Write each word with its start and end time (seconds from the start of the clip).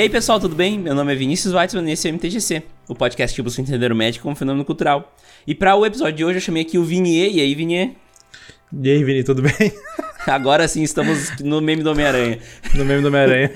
E 0.00 0.04
aí 0.04 0.08
pessoal, 0.08 0.40
tudo 0.40 0.56
bem? 0.56 0.78
Meu 0.78 0.94
nome 0.94 1.12
é 1.12 1.14
Vinícius 1.14 1.52
Weitzman 1.52 1.86
e 1.86 1.92
esse 1.92 2.08
é 2.08 2.10
o 2.10 2.14
MTGC, 2.14 2.62
o 2.88 2.94
podcast 2.94 3.36
que 3.36 3.42
busca 3.42 3.60
entender 3.60 3.92
o 3.92 3.94
médico 3.94 4.22
como 4.22 4.32
um 4.32 4.34
fenômeno 4.34 4.64
cultural. 4.64 5.14
E 5.46 5.54
para 5.54 5.76
o 5.76 5.84
episódio 5.84 6.14
de 6.14 6.24
hoje 6.24 6.38
eu 6.38 6.40
chamei 6.40 6.62
aqui 6.62 6.78
o 6.78 6.82
Vinier. 6.82 7.30
E 7.30 7.38
aí, 7.38 7.54
Vinier? 7.54 7.90
E 8.72 8.90
aí, 8.90 9.04
Vini, 9.04 9.22
tudo 9.22 9.42
bem? 9.42 9.52
Agora 10.26 10.66
sim 10.66 10.82
estamos 10.82 11.38
no 11.40 11.60
meme 11.60 11.82
do 11.82 11.90
Homem-Aranha. 11.90 12.38
No 12.74 12.82
meme 12.86 13.02
do 13.02 13.08
Homem-Aranha. 13.08 13.50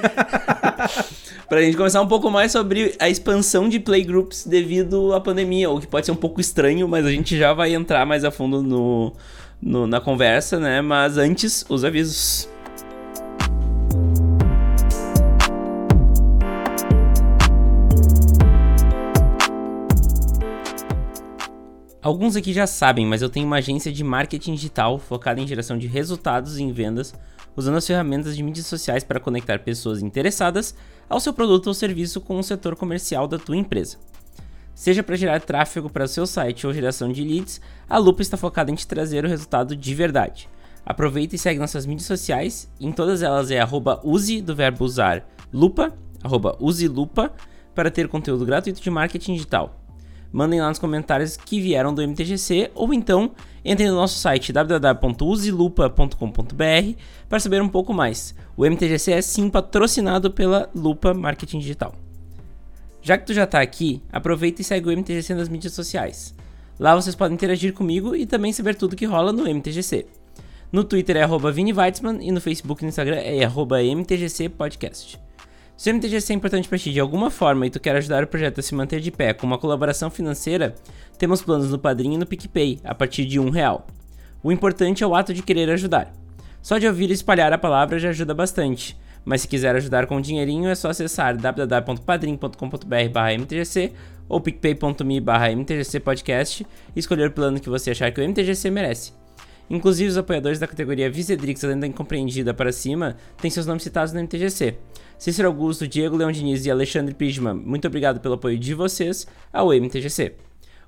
pra 1.49 1.63
gente 1.63 1.79
começar 1.79 2.03
um 2.03 2.09
pouco 2.09 2.31
mais 2.31 2.53
sobre 2.53 2.95
a 2.99 3.09
expansão 3.09 3.67
de 3.67 3.81
playgroups 3.81 4.47
devido 4.47 5.15
à 5.15 5.23
pandemia, 5.23 5.71
o 5.71 5.81
que 5.81 5.87
pode 5.87 6.05
ser 6.05 6.13
um 6.13 6.15
pouco 6.15 6.43
estranho, 6.43 6.87
mas 6.87 7.07
a 7.07 7.11
gente 7.11 7.39
já 7.39 7.55
vai 7.55 7.75
entrar 7.75 8.05
mais 8.05 8.23
a 8.23 8.31
fundo 8.31 8.63
no, 8.63 9.15
no 9.63 9.87
na 9.87 9.99
conversa, 9.99 10.61
né? 10.61 10.83
Mas 10.83 11.17
antes, 11.17 11.65
os 11.71 11.87
avisos. 11.87 12.51
Alguns 22.05 22.37
aqui 22.37 22.53
já 22.53 22.67
sabem, 22.67 23.07
mas 23.07 23.23
eu 23.23 23.31
tenho 23.31 23.47
uma 23.47 23.57
agência 23.57 23.91
de 23.91 24.05
marketing 24.05 24.57
digital 24.57 24.99
focada 24.99 25.41
em 25.41 25.47
geração 25.47 25.79
de 25.79 25.87
resultados 25.87 26.59
em 26.59 26.71
vendas, 26.71 27.15
usando 27.57 27.79
as 27.79 27.87
ferramentas 27.87 28.37
de 28.37 28.43
mídias 28.43 28.67
sociais 28.67 29.03
para 29.03 29.19
conectar 29.19 29.61
pessoas 29.61 30.03
interessadas 30.03 30.75
ao 31.09 31.19
seu 31.19 31.33
produto 31.33 31.69
ou 31.69 31.73
serviço 31.73 32.21
com 32.21 32.39
o 32.39 32.43
setor 32.43 32.77
comercial 32.77 33.27
da 33.27 33.39
tua 33.39 33.57
empresa. 33.57 33.97
Seja 34.75 35.03
para 35.03 35.17
gerar 35.17 35.41
tráfego 35.41 35.89
para 35.89 36.05
o 36.05 36.07
seu 36.09 36.27
site 36.27 36.67
ou 36.67 36.75
geração 36.75 37.11
de 37.11 37.25
leads, 37.25 37.59
a 37.89 37.97
Lupa 37.97 38.21
está 38.21 38.37
focada 38.37 38.71
em 38.71 38.75
te 38.75 38.87
trazer 38.87 39.25
o 39.25 39.29
resultado 39.29 39.75
de 39.75 39.95
verdade. 39.95 40.47
Aproveita 40.85 41.37
e 41.37 41.39
segue 41.39 41.59
nossas 41.59 41.87
mídias 41.87 42.07
sociais, 42.07 42.71
em 42.79 42.93
todas 42.93 43.23
elas 43.23 43.51
é 43.51 43.61
use 44.03 44.43
do 44.43 44.55
verbo 44.55 44.85
usar 44.85 45.27
lupa, 45.51 45.97
use 46.61 46.87
lupa, 46.87 47.33
para 47.75 47.91
ter 47.91 48.09
conteúdo 48.09 48.45
gratuito 48.45 48.83
de 48.83 48.91
marketing 48.91 49.37
digital 49.37 49.84
mandem 50.35 50.61
lá 50.61 50.69
nos 50.69 50.79
comentários 50.81 51.37
que 51.37 51.61
vieram 51.61 51.95
do 51.95 52.03
MTGC 52.03 52.73
ou 52.75 52.93
então 52.93 53.31
entrem 53.65 53.89
no 53.89 53.95
nosso 53.95 54.19
site 54.19 54.53
www.uselupa.com.br 54.53 56.99
para 57.29 57.39
saber 57.39 57.63
um 57.63 57.69
pouco 57.69 57.95
mais. 57.95 58.35
O 58.57 58.67
MTGC 58.67 59.13
é 59.13 59.23
sim 59.23 59.49
patrocinado 59.49 60.33
pela 60.33 60.69
Lupa 60.75 61.15
Marketing 61.15 61.61
Digital. 61.61 61.95
Já 63.01 63.17
que 63.17 63.27
tu 63.27 63.33
já 63.33 63.45
está 63.45 63.61
aqui, 63.61 64.03
aproveita 64.11 64.61
e 64.61 64.65
segue 64.65 64.89
o 64.89 64.93
MTGC 64.93 65.35
nas 65.35 65.49
mídias 65.49 65.73
sociais. 65.73 66.35
Lá 66.81 66.97
vocês 66.97 67.15
podem 67.15 67.37
interagir 67.37 67.73
comigo 67.73 68.17
e 68.17 68.27
também 68.27 68.53
saber 68.53 68.75
tudo 68.75 68.97
que 68.97 69.07
rola 69.07 69.33
no 69.33 69.49
MTGC. 69.49 70.05
No 70.73 70.83
Twitter 70.83 71.17
é 71.17 71.23
arroba 71.23 71.53
Vini 71.53 71.73
Weitzman 71.73 72.19
e 72.21 72.33
no 72.33 72.41
Facebook 72.41 72.83
e 72.83 72.87
no 72.87 72.89
Instagram 72.89 73.19
é 73.19 73.45
arroba 73.45 73.81
MTGC 73.81 74.49
Podcast. 74.49 75.17
Se 75.77 75.91
o 75.91 75.95
MTGC 75.95 76.33
é 76.33 76.37
importante 76.37 76.69
para 76.69 76.79
ti 76.79 76.93
de 76.93 77.01
alguma 77.01 77.31
forma 77.31 77.67
e 77.67 77.71
tu 77.71 77.81
quer 77.81 77.97
ajudar 77.97 78.23
o 78.23 78.29
projeto 78.29 78.61
a 78.61 78.63
se 78.63 78.77
manter 78.77 79.01
de 79.01 79.11
pé 79.11 79.35
com 79.35 79.45
uma 79.45 79.59
colaboração 79.59 80.09
financeira, 80.09 80.77
temos 81.19 81.43
planos 81.43 81.69
no 81.71 81.79
Padrinho 81.79 82.15
e 82.15 82.19
no 82.19 82.27
PicPay, 82.27 82.79
a 82.85 82.95
partir 82.95 83.25
de 83.25 83.41
um 83.41 83.51
real. 83.51 83.85
O 84.43 84.53
importante 84.53 85.03
é 85.03 85.07
o 85.07 85.17
ato 85.17 85.35
de 85.35 85.43
querer 85.43 85.69
ajudar. 85.71 86.13
Só 86.63 86.79
de 86.79 86.87
ouvir 86.87 87.11
e 87.11 87.13
espalhar 87.13 87.53
a 87.53 87.59
palavra 87.59 87.99
já 87.99 88.11
ajuda 88.11 88.33
bastante, 88.33 88.97
mas 89.25 89.41
se 89.41 89.49
quiser 89.49 89.75
ajudar 89.75 90.07
com 90.07 90.21
dinheirinho 90.21 90.69
é 90.69 90.77
só 90.77 90.91
acessar 90.91 91.37
www.padrim.com.br/mtgc 91.37 93.93
ou 94.29 94.41
picpay.me/mtgcpodcast 94.41 96.65
e 96.95 97.01
escolher 97.01 97.31
o 97.31 97.33
plano 97.33 97.59
que 97.59 97.69
você 97.69 97.91
achar 97.91 98.13
que 98.13 98.21
o 98.21 98.25
MTGC 98.25 98.71
merece. 98.71 99.24
Inclusive, 99.69 100.11
os 100.11 100.19
apoiadores 100.19 100.59
da 100.59 100.67
categoria 100.67 101.11
Vicedrix, 101.11 101.65
além 101.65 101.81
da 101.81 101.87
incompreendida 101.87 102.53
para 102.53 102.73
cima, 102.73 103.17
têm 103.41 103.51
seus 103.51 103.67
nomes 103.67 103.83
citados 103.83 104.13
no 104.13 104.21
MTGC. 104.21 104.77
Cícero 105.19 105.49
Augusto, 105.49 105.89
Diego 105.89 106.17
Leão 106.17 106.31
Diniz 106.31 106.67
e 106.67 106.71
Alexandre 106.71 107.15
Pijman, 107.15 107.55
muito 107.55 107.87
obrigado 107.87 108.21
pelo 108.21 108.35
apoio 108.35 108.59
de 108.59 108.75
vocês 108.75 109.27
ao 109.53 109.73
MTGC. 109.73 110.35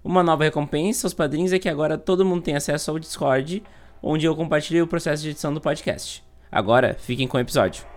Uma 0.05 0.23
nova 0.23 0.45
recompensa 0.45 1.07
aos 1.07 1.15
padrinhos 1.15 1.53
é 1.53 1.59
que 1.59 1.69
agora 1.69 1.97
todo 1.97 2.25
mundo 2.25 2.43
tem 2.43 2.55
acesso 2.55 2.91
ao 2.91 2.99
Discord, 2.99 3.63
onde 4.03 4.27
eu 4.27 4.37
compartilhei 4.37 4.83
o 4.83 4.87
processo 4.87 5.23
de 5.23 5.31
edição 5.31 5.53
do 5.53 5.61
podcast. 5.61 6.23
Agora, 6.51 6.97
fiquem 6.99 7.27
com 7.27 7.37
o 7.37 7.41
episódio. 7.41 7.96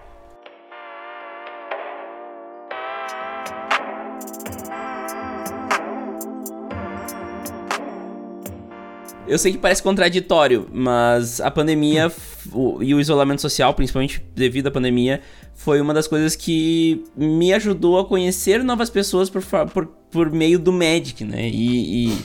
Eu 9.30 9.38
sei 9.38 9.52
que 9.52 9.60
parece 9.60 9.84
contraditório, 9.84 10.68
mas 10.74 11.40
a 11.40 11.52
pandemia 11.52 12.12
o, 12.52 12.82
e 12.82 12.96
o 12.96 13.00
isolamento 13.00 13.42
social, 13.42 13.72
principalmente 13.76 14.24
devido 14.36 14.68
à 14.68 14.72
pandemia, 14.72 15.22
foi 15.54 15.80
uma 15.80 15.94
das 15.94 16.08
coisas 16.08 16.36
que 16.36 17.04
me 17.16 17.54
ajudou 17.54 18.00
a 18.00 18.06
conhecer 18.06 18.64
novas 18.64 18.90
pessoas 18.90 19.30
por, 19.30 19.44
por, 19.72 19.86
por 19.86 20.32
meio 20.32 20.58
do 20.58 20.74
Magic, 20.74 21.24
né? 21.24 21.48
E, 21.48 22.08
e, 22.08 22.18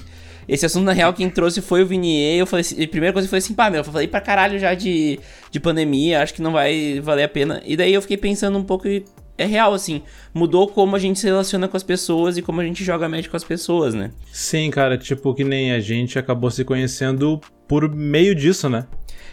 esse 0.49 0.65
assunto, 0.65 0.85
na 0.85 0.93
real, 0.93 1.13
quem 1.13 1.29
trouxe 1.29 1.61
foi 1.61 1.83
o 1.83 1.87
Vinier. 1.87 2.39
Eu 2.39 2.47
falei 2.47 2.63
assim, 2.63 2.83
a 2.83 2.89
primeira 2.89 3.13
coisa 3.13 3.29
foi 3.29 3.39
assim, 3.39 3.53
pá, 3.53 3.69
meu, 3.69 3.81
eu 3.81 3.85
falei 3.85 4.09
pra 4.09 4.21
caralho 4.21 4.59
já 4.59 4.75
de, 4.75 5.21
de 5.51 5.61
pandemia, 5.61 6.23
acho 6.23 6.33
que 6.33 6.41
não 6.41 6.53
vai 6.53 7.01
valer 7.01 7.25
a 7.25 7.29
pena. 7.29 7.63
E 7.67 7.77
daí 7.77 7.93
eu 7.93 8.01
fiquei 8.01 8.17
pensando 8.17 8.59
um 8.59 8.65
pouco 8.65 8.89
e 8.89 9.05
é 9.37 9.45
real, 9.47 9.75
assim. 9.75 10.03
Mudou 10.33 10.69
como 10.69 10.95
a 10.95 10.99
gente 10.99 11.19
se 11.19 11.27
relaciona 11.27 11.67
com 11.67 11.77
as 11.77 11.83
pessoas 11.83 12.37
e 12.37 12.43
como 12.43 12.61
a 12.61 12.65
gente 12.65 12.85
joga 12.85 13.09
Magic 13.09 13.29
com 13.29 13.37
as 13.37 13.45
pessoas, 13.45 13.95
né? 13.95 14.11
Sim, 14.33 14.71
cara, 14.71 14.97
tipo, 14.97 15.35
que 15.35 15.45
nem 15.45 15.73
a 15.73 15.81
gente 15.81 16.19
acabou 16.19 16.51
se 16.51 16.65
conhecendo 16.65 17.41
por 17.67 17.89
meio 17.93 18.35
disso, 18.35 18.69
né? 18.69 18.87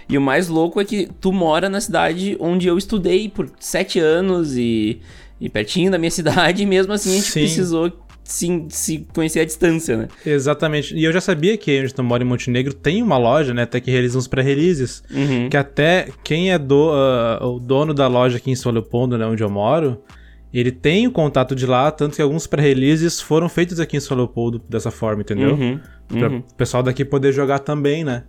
E 0.09 0.17
o 0.17 0.21
mais 0.21 0.47
louco 0.47 0.81
é 0.81 0.85
que 0.85 1.07
tu 1.19 1.31
mora 1.31 1.69
na 1.69 1.79
cidade 1.79 2.35
onde 2.39 2.67
eu 2.67 2.77
estudei 2.77 3.29
por 3.29 3.49
sete 3.59 3.99
anos 3.99 4.57
e, 4.57 4.99
e 5.39 5.49
pertinho 5.49 5.91
da 5.91 5.97
minha 5.97 6.09
cidade, 6.11 6.63
e 6.63 6.65
mesmo 6.65 6.91
assim 6.93 7.11
a 7.11 7.15
gente 7.15 7.31
Sim. 7.31 7.41
precisou 7.41 7.91
se, 8.31 8.65
se 8.69 9.07
conhecer 9.13 9.41
à 9.41 9.45
distância, 9.45 9.97
né? 9.97 10.07
Exatamente. 10.25 10.95
E 10.95 11.03
eu 11.03 11.11
já 11.11 11.19
sabia 11.19 11.57
que 11.57 11.81
onde 11.81 11.93
tu 11.93 12.03
mora 12.03 12.23
em 12.23 12.25
Montenegro 12.25 12.73
tem 12.73 13.03
uma 13.03 13.17
loja, 13.17 13.53
né? 13.53 13.63
Até 13.63 13.79
que 13.79 13.91
realiza 13.91 14.17
uns 14.17 14.27
pré-releases. 14.27 15.03
Uhum. 15.11 15.49
Que 15.49 15.57
até 15.57 16.07
quem 16.23 16.51
é 16.51 16.57
do, 16.57 16.91
uh, 16.91 17.45
o 17.45 17.59
dono 17.59 17.93
da 17.93 18.07
loja 18.07 18.37
aqui 18.37 18.49
em 18.49 18.55
São 18.55 18.71
Leopoldo, 18.71 19.17
né? 19.17 19.25
Onde 19.25 19.43
eu 19.43 19.49
moro, 19.49 20.01
ele 20.53 20.71
tem 20.71 21.07
o 21.07 21.11
contato 21.11 21.53
de 21.53 21.65
lá, 21.65 21.91
tanto 21.91 22.15
que 22.15 22.21
alguns 22.21 22.47
pré-releases 22.47 23.19
foram 23.19 23.49
feitos 23.49 23.79
aqui 23.79 23.97
em 23.97 23.99
São 23.99 24.15
Leopoldo 24.15 24.61
dessa 24.69 24.91
forma, 24.91 25.21
entendeu? 25.21 25.53
Uhum. 25.53 25.79
Uhum. 26.11 26.19
Pra 26.19 26.29
o 26.29 26.43
pessoal 26.55 26.81
daqui 26.81 27.03
poder 27.03 27.33
jogar 27.33 27.59
também, 27.59 28.03
né? 28.03 28.23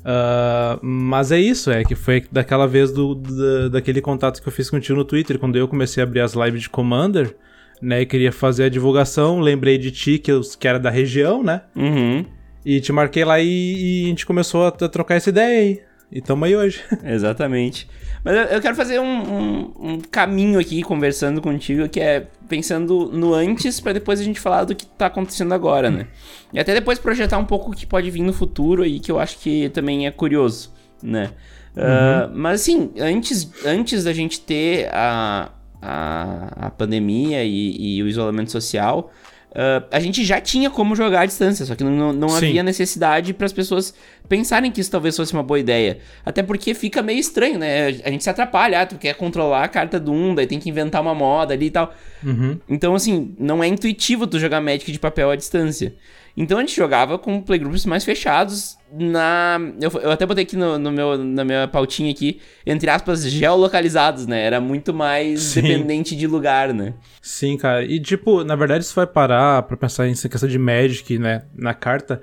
Uh, 0.00 0.78
mas 0.84 1.32
é 1.32 1.38
isso, 1.38 1.70
é 1.70 1.82
que 1.84 1.94
foi 1.94 2.24
daquela 2.30 2.66
vez 2.66 2.92
do, 2.92 3.14
do, 3.14 3.70
daquele 3.70 4.00
contato 4.00 4.40
que 4.40 4.48
eu 4.48 4.52
fiz 4.52 4.70
contigo 4.70 4.96
no 4.96 5.04
Twitter, 5.04 5.38
quando 5.38 5.56
eu 5.56 5.66
comecei 5.66 6.02
a 6.02 6.06
abrir 6.06 6.20
as 6.20 6.34
lives 6.34 6.62
de 6.62 6.70
Commander 6.70 7.34
né? 7.80 8.02
E 8.02 8.06
queria 8.06 8.32
fazer 8.32 8.64
a 8.64 8.68
divulgação, 8.68 9.40
lembrei 9.40 9.78
de 9.78 9.90
ti, 9.90 10.18
que, 10.18 10.30
eu, 10.30 10.40
que 10.40 10.66
era 10.66 10.78
da 10.78 10.90
região, 10.90 11.42
né? 11.42 11.62
Uhum. 11.74 12.24
E 12.64 12.80
te 12.80 12.92
marquei 12.92 13.24
lá 13.24 13.38
e, 13.40 13.46
e 13.46 14.04
a 14.04 14.08
gente 14.08 14.26
começou 14.26 14.64
a, 14.64 14.68
a, 14.68 14.88
trocar 14.88 15.14
essa 15.14 15.30
ideia 15.30 15.60
aí. 15.60 15.80
E 16.10 16.20
tamo 16.20 16.44
aí 16.44 16.54
hoje. 16.54 16.82
Exatamente. 17.04 17.88
Mas 18.24 18.34
eu, 18.34 18.42
eu 18.42 18.60
quero 18.60 18.74
fazer 18.74 18.98
um, 19.00 19.04
um, 19.04 19.72
um, 19.78 20.00
caminho 20.00 20.58
aqui 20.58 20.82
conversando 20.82 21.40
contigo, 21.40 21.88
que 21.88 22.00
é 22.00 22.26
pensando 22.48 23.10
no 23.12 23.34
antes 23.34 23.80
para 23.80 23.92
depois 23.92 24.20
a 24.20 24.24
gente 24.24 24.40
falar 24.40 24.64
do 24.64 24.74
que 24.74 24.86
tá 24.86 25.06
acontecendo 25.06 25.52
agora, 25.52 25.90
né? 25.90 26.06
E 26.52 26.58
até 26.58 26.74
depois 26.74 26.98
projetar 26.98 27.38
um 27.38 27.44
pouco 27.44 27.70
o 27.70 27.74
que 27.74 27.86
pode 27.86 28.10
vir 28.10 28.22
no 28.22 28.32
futuro 28.32 28.82
aí, 28.82 28.98
que 28.98 29.10
eu 29.10 29.18
acho 29.18 29.38
que 29.38 29.68
também 29.68 30.06
é 30.06 30.10
curioso, 30.10 30.72
né? 31.02 31.30
Uhum. 31.76 31.82
Uh, 31.82 32.36
mas 32.36 32.62
assim, 32.62 32.90
antes, 32.98 33.50
antes 33.64 34.04
da 34.04 34.12
gente 34.12 34.40
ter 34.40 34.88
a, 34.92 35.50
a, 35.80 36.66
a 36.66 36.70
pandemia 36.70 37.44
e, 37.44 37.96
e 37.98 38.02
o 38.02 38.08
isolamento 38.08 38.50
social, 38.50 39.12
Uh, 39.56 39.80
a 39.90 39.98
gente 39.98 40.22
já 40.22 40.38
tinha 40.38 40.68
como 40.68 40.94
jogar 40.94 41.22
à 41.22 41.24
distância, 41.24 41.64
só 41.64 41.74
que 41.74 41.82
não, 41.82 42.12
não 42.12 42.36
havia 42.36 42.62
necessidade 42.62 43.32
para 43.32 43.46
as 43.46 43.54
pessoas 43.54 43.94
pensarem 44.28 44.70
que 44.70 44.82
isso 44.82 44.90
talvez 44.90 45.16
fosse 45.16 45.32
uma 45.32 45.42
boa 45.42 45.58
ideia. 45.58 45.96
Até 46.26 46.42
porque 46.42 46.74
fica 46.74 47.00
meio 47.00 47.18
estranho, 47.18 47.58
né? 47.58 47.86
A 48.04 48.10
gente 48.10 48.22
se 48.22 48.28
atrapalha, 48.28 48.82
ah, 48.82 48.86
tu 48.86 48.96
quer 48.96 49.14
controlar 49.14 49.64
a 49.64 49.68
carta 49.68 49.98
do 49.98 50.12
um, 50.12 50.34
daí 50.34 50.46
tem 50.46 50.58
que 50.58 50.68
inventar 50.68 51.00
uma 51.00 51.14
moda 51.14 51.54
ali 51.54 51.66
e 51.66 51.70
tal. 51.70 51.94
Uhum. 52.22 52.58
Então, 52.68 52.94
assim, 52.94 53.34
não 53.38 53.64
é 53.64 53.66
intuitivo 53.66 54.26
tu 54.26 54.38
jogar 54.38 54.60
Magic 54.60 54.92
de 54.92 54.98
papel 54.98 55.30
à 55.30 55.36
distância. 55.36 55.94
Então 56.36 56.58
a 56.58 56.60
gente 56.60 56.76
jogava 56.76 57.18
com 57.18 57.40
playgroups 57.40 57.86
mais 57.86 58.04
fechados 58.04 58.76
na. 58.92 59.58
Eu, 59.80 59.90
eu 60.00 60.10
até 60.10 60.26
botei 60.26 60.44
aqui 60.44 60.54
no, 60.54 60.78
no, 60.78 60.92
meu, 60.92 61.16
na 61.16 61.44
minha 61.44 61.66
pautinha 61.66 62.10
aqui, 62.10 62.40
entre 62.66 62.90
aspas, 62.90 63.26
geolocalizados, 63.28 64.26
né? 64.26 64.42
Era 64.42 64.60
muito 64.60 64.92
mais 64.92 65.40
Sim. 65.40 65.62
dependente 65.62 66.14
de 66.14 66.26
lugar, 66.26 66.74
né? 66.74 66.92
Sim, 67.22 67.56
cara. 67.56 67.82
E 67.84 67.98
tipo, 67.98 68.44
na 68.44 68.54
verdade, 68.54 68.84
se 68.84 68.94
vai 68.94 69.06
parar 69.06 69.62
pra 69.62 69.78
pensar 69.78 70.06
em 70.06 70.12
questão 70.12 70.48
de 70.48 70.58
Magic, 70.58 71.18
né? 71.18 71.44
Na 71.54 71.72
carta. 71.72 72.20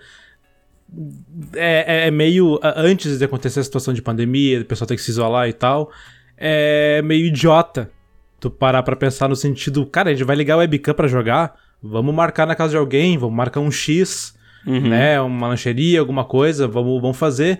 É, 1.55 2.03
é, 2.03 2.07
é 2.07 2.11
meio. 2.11 2.59
Antes 2.61 3.17
de 3.17 3.25
acontecer 3.25 3.61
a 3.61 3.63
situação 3.63 3.95
de 3.95 4.01
pandemia, 4.01 4.61
o 4.61 4.65
pessoal 4.65 4.87
ter 4.87 4.95
que 4.95 5.01
se 5.01 5.09
isolar 5.09 5.49
e 5.49 5.53
tal. 5.53 5.91
É 6.37 7.01
meio 7.01 7.25
idiota 7.25 7.89
tu 8.39 8.51
parar 8.51 8.83
pra 8.83 8.95
pensar 8.95 9.29
no 9.29 9.37
sentido, 9.37 9.85
cara, 9.85 10.09
a 10.09 10.13
gente 10.13 10.25
vai 10.25 10.35
ligar 10.35 10.57
o 10.57 10.59
webcam 10.59 10.93
pra 10.93 11.07
jogar 11.07 11.55
vamos 11.83 12.15
marcar 12.15 12.47
na 12.47 12.55
casa 12.55 12.71
de 12.71 12.77
alguém, 12.77 13.17
vamos 13.17 13.35
marcar 13.35 13.59
um 13.59 13.69
X, 13.69 14.33
uhum. 14.65 14.87
né? 14.87 15.19
Uma 15.19 15.49
lancheria, 15.49 15.99
alguma 15.99 16.23
coisa, 16.23 16.67
vamos, 16.67 17.01
vamos 17.01 17.17
fazer. 17.17 17.59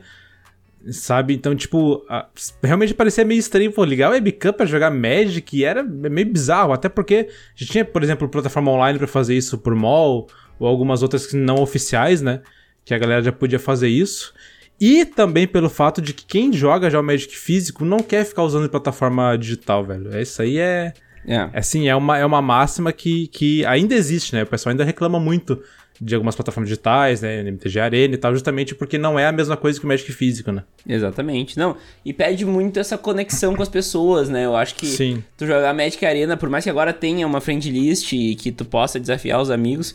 Sabe? 0.90 1.34
Então, 1.34 1.56
tipo, 1.56 2.06
a, 2.10 2.28
realmente 2.62 2.94
parecia 2.94 3.24
meio 3.24 3.40
estranho, 3.40 3.72
pô, 3.72 3.84
ligar 3.86 4.10
o 4.10 4.14
webcam 4.14 4.54
pra 4.54 4.66
jogar 4.66 4.92
Magic 4.92 5.58
e 5.58 5.64
era 5.64 5.84
meio 5.84 6.32
bizarro, 6.32 6.74
até 6.74 6.90
porque 6.90 7.30
já 7.56 7.66
tinha, 7.66 7.86
por 7.86 8.04
exemplo, 8.04 8.28
plataforma 8.28 8.72
online 8.72 8.98
para 8.98 9.08
fazer 9.08 9.36
isso 9.36 9.58
por 9.58 9.76
mall, 9.76 10.28
ou 10.60 10.68
algumas 10.68 11.02
outras 11.02 11.26
que 11.26 11.36
não 11.36 11.56
oficiais, 11.56 12.22
né? 12.22 12.42
Que 12.86 12.94
a 12.94 12.98
galera 12.98 13.22
já 13.22 13.32
podia 13.32 13.60
fazer 13.60 13.88
isso. 13.88 14.34
E 14.80 15.06
também 15.06 15.48
pelo 15.48 15.70
fato 15.70 16.02
de 16.02 16.14
que 16.14 16.26
quem 16.26 16.52
joga 16.52 16.90
já 16.90 17.00
o 17.00 17.04
Magic 17.04 17.38
físico 17.38 17.86
não 17.86 18.00
quer 18.00 18.26
ficar 18.26 18.44
usando 18.44 18.70
plataforma 18.70 19.38
digital, 19.38 19.86
velho. 19.86 20.20
Isso 20.20 20.42
aí 20.42 20.58
é. 20.58 20.94
É. 21.28 21.50
Assim, 21.54 21.88
é 21.88 21.96
uma, 21.96 22.18
é 22.18 22.26
uma 22.26 22.42
máxima 22.42 22.92
que, 22.92 23.28
que 23.28 23.66
ainda 23.66 23.96
existe, 23.96 24.34
né? 24.34 24.44
O 24.44 24.48
pessoal 24.48 24.72
ainda 24.72 24.84
reclama 24.84 25.20
muito 25.20 25.62
de 26.02 26.16
algumas 26.16 26.36
plataformas 26.36 26.70
digitais, 26.70 27.22
né, 27.22 27.42
MTG 27.42 27.80
Arena 27.80 28.16
e 28.16 28.18
tal, 28.18 28.34
justamente 28.34 28.76
porque 28.76 28.98
não 28.98 29.18
é 29.18 29.28
a 29.28 29.32
mesma 29.32 29.56
coisa 29.56 29.80
que 29.80 29.86
o 29.86 29.88
Magic 29.88 30.12
físico, 30.12 30.52
né? 30.52 30.64
Exatamente. 30.88 31.58
Não, 31.58 31.78
e 32.04 32.12
pede 32.12 32.46
muito 32.46 32.80
essa 32.80 32.98
conexão 32.98 33.56
com 33.56 33.62
as 33.62 33.70
pessoas, 33.70 34.28
né? 34.28 34.46
Eu 34.46 34.56
acho 34.56 34.76
que 34.76 34.88
Sim. 34.88 35.24
tu 35.38 35.46
jogar 35.46 35.74
Magic 35.74 36.04
Arena, 36.06 36.36
por 36.36 36.50
mais 36.50 36.64
que 36.64 36.70
agora 36.70 36.92
tenha 36.92 37.26
uma 37.26 37.40
friend 37.40 37.70
list 37.70 38.12
e 38.12 38.36
que 38.36 38.52
tu 38.52 38.66
possa 38.66 39.00
desafiar 39.00 39.40
os 39.40 39.50
amigos, 39.50 39.94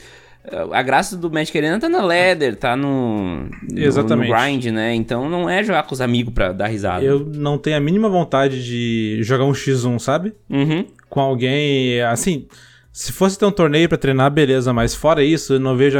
a 0.72 0.82
graça 0.82 1.16
do 1.16 1.30
Magic 1.30 1.56
Arena 1.56 1.78
tá 1.78 1.88
na 1.88 2.00
ladder, 2.00 2.56
tá 2.56 2.76
no, 2.76 3.44
no, 3.44 4.16
no 4.16 4.16
grind, 4.16 4.66
né? 4.66 4.94
Então 4.94 5.28
não 5.28 5.48
é 5.48 5.62
jogar 5.62 5.82
com 5.82 5.94
os 5.94 6.00
amigos 6.00 6.32
pra 6.32 6.52
dar 6.52 6.69
risada. 6.69 7.04
Eu 7.04 7.20
não 7.20 7.58
tenho 7.58 7.76
a 7.76 7.80
mínima 7.80 8.08
vontade 8.08 8.64
de 8.64 9.19
jogar 9.22 9.44
um 9.44 9.52
X1, 9.52 9.98
sabe? 9.98 10.32
Uhum. 10.48 10.86
Com 11.08 11.20
alguém, 11.20 12.00
assim... 12.02 12.46
Se 12.90 13.12
fosse 13.12 13.38
ter 13.38 13.44
um 13.46 13.52
torneio 13.52 13.88
para 13.88 13.96
treinar, 13.96 14.28
beleza, 14.28 14.72
mas 14.72 14.93
fora 14.93 15.22
isso, 15.22 15.52
eu 15.52 15.60
não 15.60 15.76
vejo 15.76 15.99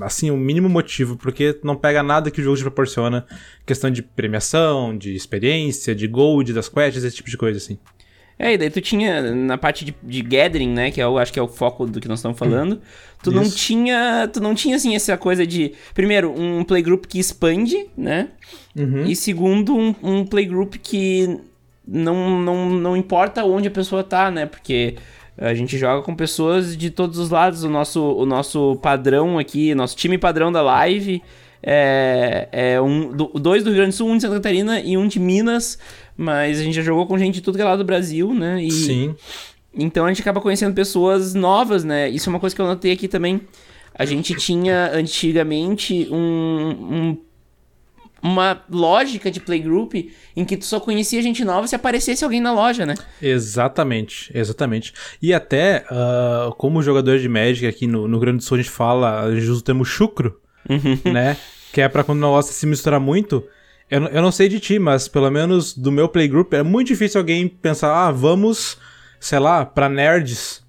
assim 0.00 0.32
o 0.32 0.36
mínimo 0.36 0.68
motivo, 0.68 1.16
porque 1.16 1.56
não 1.62 1.76
pega 1.76 2.02
nada 2.02 2.28
que 2.28 2.40
o 2.40 2.42
jogo 2.42 2.56
te 2.56 2.62
proporciona, 2.62 3.24
questão 3.64 3.88
de 3.88 4.02
premiação, 4.02 4.98
de 4.98 5.14
experiência, 5.14 5.94
de 5.94 6.08
gold 6.08 6.52
das 6.52 6.68
quests, 6.68 7.04
esse 7.04 7.14
tipo 7.14 7.30
de 7.30 7.36
coisa 7.36 7.58
assim. 7.58 7.78
É, 8.36 8.54
e 8.54 8.58
daí 8.58 8.68
tu 8.68 8.80
tinha 8.80 9.32
na 9.32 9.56
parte 9.56 9.84
de, 9.84 9.94
de 10.02 10.22
gathering, 10.22 10.70
né, 10.70 10.90
que 10.90 11.00
é 11.00 11.06
o, 11.06 11.18
acho 11.18 11.32
que 11.32 11.38
é 11.38 11.42
o 11.42 11.46
foco 11.46 11.86
do 11.86 12.00
que 12.00 12.08
nós 12.08 12.18
estamos 12.18 12.36
falando. 12.36 12.80
Tu 13.22 13.30
Isso. 13.30 13.40
não 13.40 13.48
tinha, 13.48 14.28
tu 14.32 14.40
não 14.40 14.56
tinha 14.56 14.74
assim 14.74 14.96
essa 14.96 15.16
coisa 15.16 15.46
de, 15.46 15.72
primeiro, 15.94 16.34
um 16.36 16.64
playgroup 16.64 17.04
que 17.04 17.20
expande, 17.20 17.86
né? 17.96 18.30
Uhum. 18.76 19.04
E 19.04 19.14
segundo, 19.14 19.76
um, 19.76 19.94
um 20.02 20.26
playgroup 20.26 20.74
que 20.82 21.38
não, 21.86 22.40
não, 22.40 22.70
não 22.70 22.96
importa 22.96 23.44
onde 23.44 23.68
a 23.68 23.70
pessoa 23.70 24.02
tá, 24.02 24.30
né? 24.30 24.46
Porque 24.46 24.96
a 25.36 25.54
gente 25.54 25.76
joga 25.76 26.02
com 26.02 26.14
pessoas 26.14 26.76
de 26.76 26.90
todos 26.90 27.18
os 27.18 27.30
lados. 27.30 27.64
O 27.64 27.68
nosso, 27.68 28.00
o 28.02 28.24
nosso 28.24 28.76
padrão 28.76 29.38
aqui, 29.38 29.74
nosso 29.74 29.96
time 29.96 30.16
padrão 30.16 30.50
da 30.50 30.62
live 30.62 31.22
é, 31.66 32.48
é 32.52 32.80
um, 32.80 33.10
do, 33.10 33.26
dois 33.34 33.64
do 33.64 33.70
Rio 33.70 33.78
Grande 33.78 33.92
do 33.92 33.96
Sul, 33.96 34.08
um 34.08 34.16
de 34.16 34.22
Santa 34.22 34.34
Catarina 34.34 34.80
e 34.80 34.96
um 34.96 35.08
de 35.08 35.18
Minas. 35.18 35.78
Mas 36.16 36.60
a 36.60 36.62
gente 36.62 36.74
já 36.74 36.82
jogou 36.82 37.06
com 37.06 37.18
gente 37.18 37.36
de 37.36 37.40
tudo 37.40 37.56
que 37.56 37.62
é 37.62 37.64
lado 37.64 37.78
do 37.78 37.84
Brasil, 37.84 38.32
né? 38.32 38.62
E, 38.62 38.70
Sim. 38.70 39.16
Então 39.76 40.04
a 40.04 40.08
gente 40.08 40.20
acaba 40.20 40.40
conhecendo 40.40 40.74
pessoas 40.74 41.34
novas, 41.34 41.82
né? 41.82 42.08
Isso 42.08 42.28
é 42.28 42.30
uma 42.30 42.38
coisa 42.38 42.54
que 42.54 42.62
eu 42.62 42.66
notei 42.66 42.92
aqui 42.92 43.08
também. 43.08 43.40
A 43.94 44.04
gente 44.04 44.34
tinha 44.34 44.90
antigamente 44.92 46.08
um, 46.10 46.16
um 46.16 47.16
uma 48.24 48.62
lógica 48.70 49.30
de 49.30 49.38
playgroup 49.38 49.92
em 50.34 50.46
que 50.46 50.56
tu 50.56 50.64
só 50.64 50.80
conhecia 50.80 51.20
gente 51.20 51.44
nova 51.44 51.68
se 51.68 51.76
aparecesse 51.76 52.24
alguém 52.24 52.40
na 52.40 52.54
loja, 52.54 52.86
né? 52.86 52.94
Exatamente, 53.20 54.32
exatamente. 54.34 54.94
E 55.20 55.34
até, 55.34 55.84
uh, 55.90 56.54
como 56.54 56.82
jogador 56.82 57.18
de 57.18 57.28
Magic 57.28 57.66
aqui 57.66 57.86
no, 57.86 58.08
no 58.08 58.18
Grande 58.18 58.42
Sul, 58.42 58.54
a 58.54 58.62
gente 58.62 58.70
fala, 58.70 59.24
a 59.24 59.34
gente 59.34 59.46
usa 59.46 59.60
o 59.60 59.64
termo 59.64 59.84
chucro, 59.84 60.40
uhum. 60.68 61.12
né? 61.12 61.36
Que 61.70 61.82
é 61.82 61.88
pra 61.88 62.02
quando 62.02 62.20
não 62.20 62.30
gosta 62.30 62.50
de 62.50 62.56
se 62.56 62.66
misturar 62.66 62.98
muito. 62.98 63.44
Eu, 63.90 64.02
eu 64.04 64.22
não 64.22 64.32
sei 64.32 64.48
de 64.48 64.58
ti, 64.58 64.78
mas 64.78 65.06
pelo 65.06 65.30
menos 65.30 65.76
do 65.76 65.92
meu 65.92 66.08
playgroup, 66.08 66.54
é 66.54 66.62
muito 66.62 66.88
difícil 66.88 67.20
alguém 67.20 67.46
pensar, 67.46 67.94
ah, 67.94 68.10
vamos, 68.10 68.78
sei 69.20 69.38
lá, 69.38 69.66
pra 69.66 69.90
nerds 69.90 70.64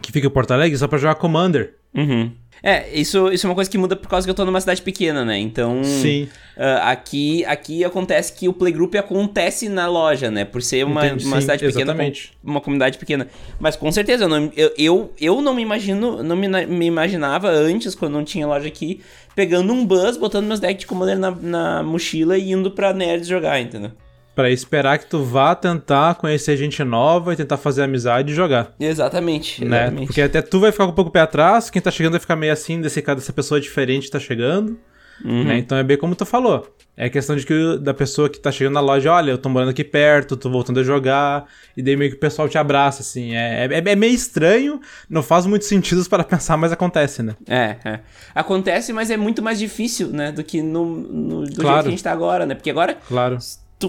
que 0.00 0.10
fica 0.10 0.28
em 0.28 0.30
Porto 0.30 0.52
Alegre 0.52 0.78
só 0.78 0.88
pra 0.88 0.98
jogar 0.98 1.16
Commander. 1.16 1.74
Uhum. 1.94 2.32
É, 2.62 2.88
isso, 2.92 3.30
isso 3.32 3.46
é 3.46 3.48
uma 3.48 3.54
coisa 3.54 3.70
que 3.70 3.78
muda 3.78 3.94
por 3.94 4.08
causa 4.08 4.26
que 4.26 4.30
eu 4.30 4.34
tô 4.34 4.44
numa 4.44 4.60
cidade 4.60 4.82
pequena, 4.82 5.24
né? 5.24 5.38
Então. 5.38 5.82
Sim. 5.84 6.28
Uh, 6.56 6.80
aqui, 6.84 7.44
aqui 7.44 7.84
acontece 7.84 8.32
que 8.32 8.48
o 8.48 8.52
Playgroup 8.52 8.94
acontece 8.94 9.68
na 9.68 9.86
loja, 9.86 10.30
né? 10.30 10.44
Por 10.44 10.62
ser 10.62 10.86
uma, 10.86 11.06
Entendi, 11.06 11.26
uma 11.26 11.36
sim, 11.36 11.42
cidade 11.42 11.64
pequena. 11.64 11.92
Exatamente. 11.92 12.32
Uma 12.42 12.62
comunidade 12.62 12.96
pequena. 12.96 13.28
Mas 13.60 13.76
com 13.76 13.92
certeza, 13.92 14.24
eu 14.24 14.28
não, 14.28 14.50
eu, 14.56 14.72
eu, 14.78 15.12
eu 15.20 15.42
não 15.42 15.54
me 15.54 15.60
imagino, 15.60 16.22
não 16.22 16.34
me, 16.34 16.48
me, 16.48 16.86
imaginava 16.86 17.50
antes, 17.50 17.94
quando 17.94 18.14
não 18.14 18.24
tinha 18.24 18.46
loja 18.46 18.66
aqui, 18.66 19.02
pegando 19.34 19.70
um 19.70 19.84
buzz, 19.84 20.16
botando 20.16 20.46
meus 20.46 20.58
decks 20.58 20.80
de 20.80 20.86
Commander 20.86 21.18
na, 21.18 21.30
na 21.30 21.82
mochila 21.82 22.38
e 22.38 22.52
indo 22.52 22.70
pra 22.70 22.94
nerds 22.94 23.28
jogar, 23.28 23.60
entendeu? 23.60 23.92
Para 24.36 24.50
esperar 24.50 24.98
que 24.98 25.06
tu 25.06 25.24
vá 25.24 25.54
tentar 25.54 26.14
conhecer 26.16 26.58
gente 26.58 26.84
nova 26.84 27.32
e 27.32 27.36
tentar 27.36 27.56
fazer 27.56 27.82
amizade 27.82 28.32
e 28.32 28.34
jogar. 28.34 28.74
Exatamente, 28.78 29.64
né? 29.64 29.84
exatamente. 29.84 30.06
Porque 30.08 30.20
até 30.20 30.42
tu 30.42 30.60
vai 30.60 30.70
ficar 30.70 30.84
com 30.84 30.92
um 30.92 30.94
pouco 30.94 31.10
pé 31.10 31.20
atrás, 31.20 31.70
quem 31.70 31.80
tá 31.80 31.90
chegando 31.90 32.12
vai 32.12 32.20
ficar 32.20 32.36
meio 32.36 32.52
assim, 32.52 32.78
desse 32.78 33.00
cara, 33.00 33.18
dessa 33.18 33.32
pessoa 33.32 33.58
diferente 33.58 34.10
tá 34.10 34.20
chegando. 34.20 34.78
Uhum. 35.24 35.44
Né? 35.44 35.56
Então 35.56 35.78
é 35.78 35.82
bem 35.82 35.96
como 35.96 36.14
tu 36.14 36.26
falou. 36.26 36.70
É 36.94 37.08
questão 37.08 37.34
de 37.34 37.46
que 37.46 37.78
da 37.78 37.94
pessoa 37.94 38.28
que 38.28 38.38
tá 38.38 38.52
chegando 38.52 38.74
na 38.74 38.80
loja, 38.80 39.10
olha, 39.10 39.30
eu 39.30 39.38
tô 39.38 39.48
morando 39.48 39.70
aqui 39.70 39.84
perto, 39.84 40.36
tô 40.36 40.50
voltando 40.50 40.80
a 40.80 40.82
jogar, 40.82 41.46
e 41.74 41.82
daí 41.82 41.96
meio 41.96 42.10
que 42.10 42.16
o 42.18 42.20
pessoal 42.20 42.48
te 42.48 42.58
abraça, 42.58 43.00
assim. 43.00 43.34
É, 43.34 43.66
é, 43.70 43.90
é 43.90 43.96
meio 43.96 44.14
estranho, 44.14 44.80
não 45.08 45.22
faz 45.22 45.46
muito 45.46 45.64
sentido 45.64 46.06
para 46.08 46.24
pensar, 46.24 46.58
mas 46.58 46.72
acontece, 46.72 47.22
né? 47.22 47.34
É, 47.48 47.76
é. 47.84 48.00
Acontece, 48.34 48.92
mas 48.92 49.10
é 49.10 49.16
muito 49.16 49.42
mais 49.42 49.58
difícil, 49.58 50.08
né, 50.08 50.30
do 50.32 50.44
que 50.44 50.62
no, 50.62 50.84
no 50.84 51.44
do 51.44 51.62
claro. 51.62 51.66
jeito 51.66 51.82
que 51.82 51.88
a 51.88 51.90
gente 51.90 52.04
tá 52.04 52.12
agora, 52.12 52.44
né? 52.44 52.54
Porque 52.54 52.70
agora. 52.70 52.98
Claro 53.08 53.38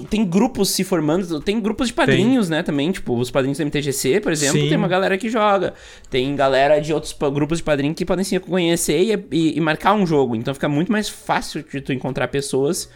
tem 0.09 0.25
grupos 0.25 0.69
se 0.69 0.83
formando, 0.83 1.39
tem 1.39 1.61
grupos 1.61 1.87
de 1.87 1.93
padrinhos, 1.93 2.49
tem. 2.49 2.57
né, 2.57 2.63
também, 2.63 2.91
tipo, 2.91 3.17
os 3.17 3.31
padrinhos 3.31 3.57
do 3.57 3.65
MTGC, 3.65 4.19
por 4.19 4.33
exemplo, 4.33 4.59
Sim. 4.59 4.67
tem 4.67 4.77
uma 4.77 4.87
galera 4.87 5.17
que 5.17 5.29
joga, 5.29 5.73
tem 6.09 6.35
galera 6.35 6.79
de 6.79 6.93
outros 6.93 7.15
grupos 7.33 7.59
de 7.59 7.63
padrinhos 7.63 7.95
que 7.95 8.05
podem 8.05 8.25
se 8.25 8.37
conhecer 8.39 8.99
e, 9.01 9.25
e, 9.31 9.57
e, 9.57 9.61
marcar 9.61 9.93
um 9.93 10.05
jogo, 10.05 10.35
então 10.35 10.53
fica 10.53 10.67
muito 10.67 10.91
mais 10.91 11.07
fácil 11.07 11.63
de 11.63 11.79
tu 11.79 11.93
encontrar 11.93 12.27
pessoas 12.27 12.89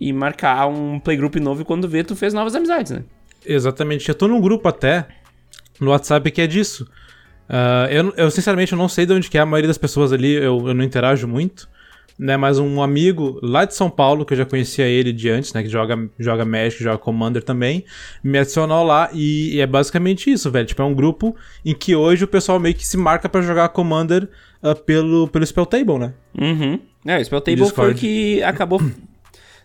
e 0.00 0.12
marcar 0.12 0.68
um 0.68 1.00
playgroup 1.00 1.36
novo 1.36 1.62
e 1.62 1.64
quando 1.64 1.88
vê, 1.88 2.04
tu 2.04 2.14
fez 2.14 2.32
novas 2.32 2.54
amizades, 2.54 2.92
né? 2.92 3.02
Exatamente, 3.44 4.08
eu 4.08 4.14
tô 4.14 4.28
num 4.28 4.40
grupo 4.40 4.68
até, 4.68 5.08
no 5.80 5.90
WhatsApp, 5.90 6.30
que 6.30 6.40
é 6.40 6.46
disso. 6.46 6.88
Uh, 7.48 7.90
eu, 7.90 8.14
eu, 8.16 8.30
sinceramente, 8.30 8.72
eu 8.72 8.78
não 8.78 8.88
sei 8.88 9.06
de 9.06 9.12
onde 9.12 9.28
que 9.28 9.38
é 9.38 9.40
a 9.40 9.46
maioria 9.46 9.68
das 9.68 9.78
pessoas 9.78 10.12
ali, 10.12 10.34
eu, 10.34 10.68
eu 10.68 10.74
não 10.74 10.84
interajo 10.84 11.26
muito, 11.26 11.68
né? 12.18 12.36
Mas 12.36 12.58
um 12.58 12.82
amigo 12.82 13.38
lá 13.42 13.64
de 13.64 13.74
São 13.74 13.88
Paulo, 13.88 14.24
que 14.24 14.32
eu 14.32 14.38
já 14.38 14.44
conhecia 14.44 14.86
ele 14.86 15.12
de 15.12 15.30
antes, 15.30 15.52
né? 15.52 15.62
Que 15.62 15.68
joga, 15.68 16.10
joga 16.18 16.44
Magic, 16.44 16.82
joga 16.82 16.98
Commander 16.98 17.42
também, 17.42 17.84
me 18.22 18.38
adicionou 18.38 18.84
lá 18.84 19.08
e, 19.12 19.54
e, 19.54 19.60
é 19.60 19.66
basicamente 19.66 20.30
isso, 20.30 20.50
velho. 20.50 20.66
Tipo, 20.66 20.82
é 20.82 20.84
um 20.84 20.94
grupo 20.94 21.36
em 21.64 21.74
que 21.74 21.94
hoje 21.94 22.24
o 22.24 22.28
pessoal 22.28 22.58
meio 22.58 22.74
que 22.74 22.86
se 22.86 22.96
marca 22.96 23.28
para 23.28 23.40
jogar 23.42 23.68
Commander 23.68 24.28
uh, 24.62 24.74
pelo, 24.74 25.28
pelo 25.28 25.46
Spell 25.46 25.66
Table, 25.66 25.98
né? 25.98 26.14
Uhum. 26.38 26.80
É, 27.06 27.18
o 27.18 27.24
Spell 27.24 27.40
Table 27.40 27.70
foi 27.70 27.92
o 27.92 27.94
que 27.94 28.42
acabou, 28.42 28.82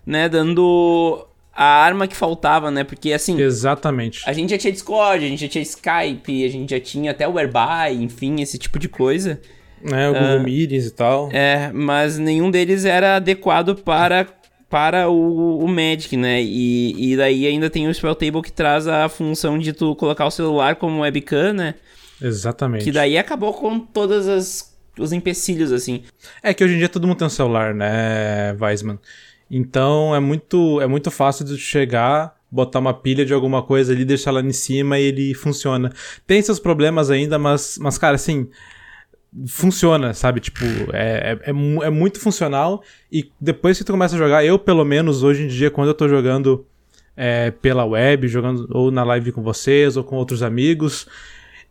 né, 0.06 0.30
dando 0.30 1.26
a 1.56 1.66
arma 1.66 2.08
que 2.08 2.16
faltava, 2.16 2.72
né? 2.72 2.84
Porque 2.84 3.12
assim. 3.14 3.40
Exatamente. 3.40 4.22
A 4.28 4.34
gente 4.34 4.52
já 4.52 4.58
tinha 4.58 4.72
Discord, 4.72 5.26
a 5.26 5.28
gente 5.28 5.42
já 5.42 5.48
tinha 5.48 5.62
Skype, 5.62 6.46
a 6.46 6.50
gente 6.50 6.70
já 6.70 6.80
tinha 6.80 7.12
até 7.12 7.28
o 7.28 7.38
Airbuy, 7.38 8.02
enfim, 8.02 8.42
esse 8.42 8.58
tipo 8.58 8.80
de 8.80 8.88
coisa. 8.88 9.40
É, 9.92 10.10
o 10.10 10.14
Google 10.14 10.38
uh, 10.38 10.44
Meetings 10.44 10.88
e 10.88 10.92
tal. 10.92 11.30
É, 11.32 11.72
mas 11.74 12.18
nenhum 12.18 12.50
deles 12.50 12.86
era 12.86 13.18
adequado 13.18 13.76
para 13.76 14.28
para 14.70 15.08
o, 15.08 15.60
o 15.60 15.68
Magic, 15.68 16.18
né? 16.18 16.42
E, 16.42 17.12
e 17.12 17.16
daí 17.16 17.46
ainda 17.46 17.70
tem 17.70 17.88
o 17.88 17.94
Spell 17.94 18.16
Table 18.16 18.42
que 18.42 18.52
traz 18.52 18.88
a 18.88 19.08
função 19.08 19.60
de 19.60 19.72
tu 19.72 19.96
colocar 19.96 20.26
o 20.26 20.32
celular 20.32 20.78
como 20.78 21.02
webcam, 21.02 21.54
né? 21.54 21.76
Exatamente. 22.20 22.84
Que 22.84 22.92
daí 22.92 23.16
acabou 23.16 23.54
com 23.54 23.80
todas 23.80 24.28
as 24.28 24.74
os 24.98 25.12
empecilhos 25.12 25.72
assim. 25.72 26.04
É 26.42 26.54
que 26.54 26.64
hoje 26.64 26.76
em 26.76 26.78
dia 26.78 26.90
todo 26.90 27.08
mundo 27.08 27.18
tem 27.18 27.28
um 27.28 27.30
celular, 27.30 27.74
né, 27.74 28.54
Weisman? 28.60 29.00
Então 29.50 30.16
é 30.16 30.20
muito 30.20 30.82
é 30.82 30.88
muito 30.88 31.12
fácil 31.12 31.46
de 31.46 31.58
chegar, 31.58 32.36
botar 32.50 32.80
uma 32.80 32.94
pilha 32.94 33.24
de 33.26 33.34
alguma 33.34 33.62
coisa 33.62 33.94
ali, 33.94 34.04
deixar 34.04 34.32
lá 34.32 34.42
em 34.42 34.52
cima 34.52 34.98
e 35.00 35.04
ele 35.04 35.34
funciona. 35.36 35.92
Tem 36.26 36.42
seus 36.42 36.60
problemas 36.60 37.12
ainda, 37.12 37.38
mas 37.38 37.78
mas 37.80 37.98
cara, 38.00 38.16
assim, 38.16 38.50
funciona, 39.48 40.14
sabe? 40.14 40.40
Tipo, 40.40 40.64
é, 40.94 41.38
é, 41.44 41.50
é, 41.50 41.50
é, 41.50 41.90
muito 41.90 42.20
funcional. 42.20 42.84
E 43.12 43.32
depois 43.40 43.78
que 43.78 43.84
tu 43.84 43.92
começa 43.92 44.16
a 44.16 44.18
jogar, 44.18 44.46
eu 44.46 44.60
pelo 44.60 44.86
menos 44.86 45.24
hoje 45.24 45.44
em 45.44 45.48
dia, 45.48 45.72
quando 45.72 45.90
eu 45.90 45.94
tô 45.94 46.08
jogando 46.08 46.66
é, 47.16 47.52
pela 47.52 47.86
web, 47.86 48.28
jogando 48.28 48.68
ou 48.72 48.92
na 48.92 49.04
live 49.04 49.32
com 49.32 49.42
vocês 49.42 49.98
ou 49.98 50.04
com 50.04 50.16
outros 50.16 50.44
amigos, 50.44 51.08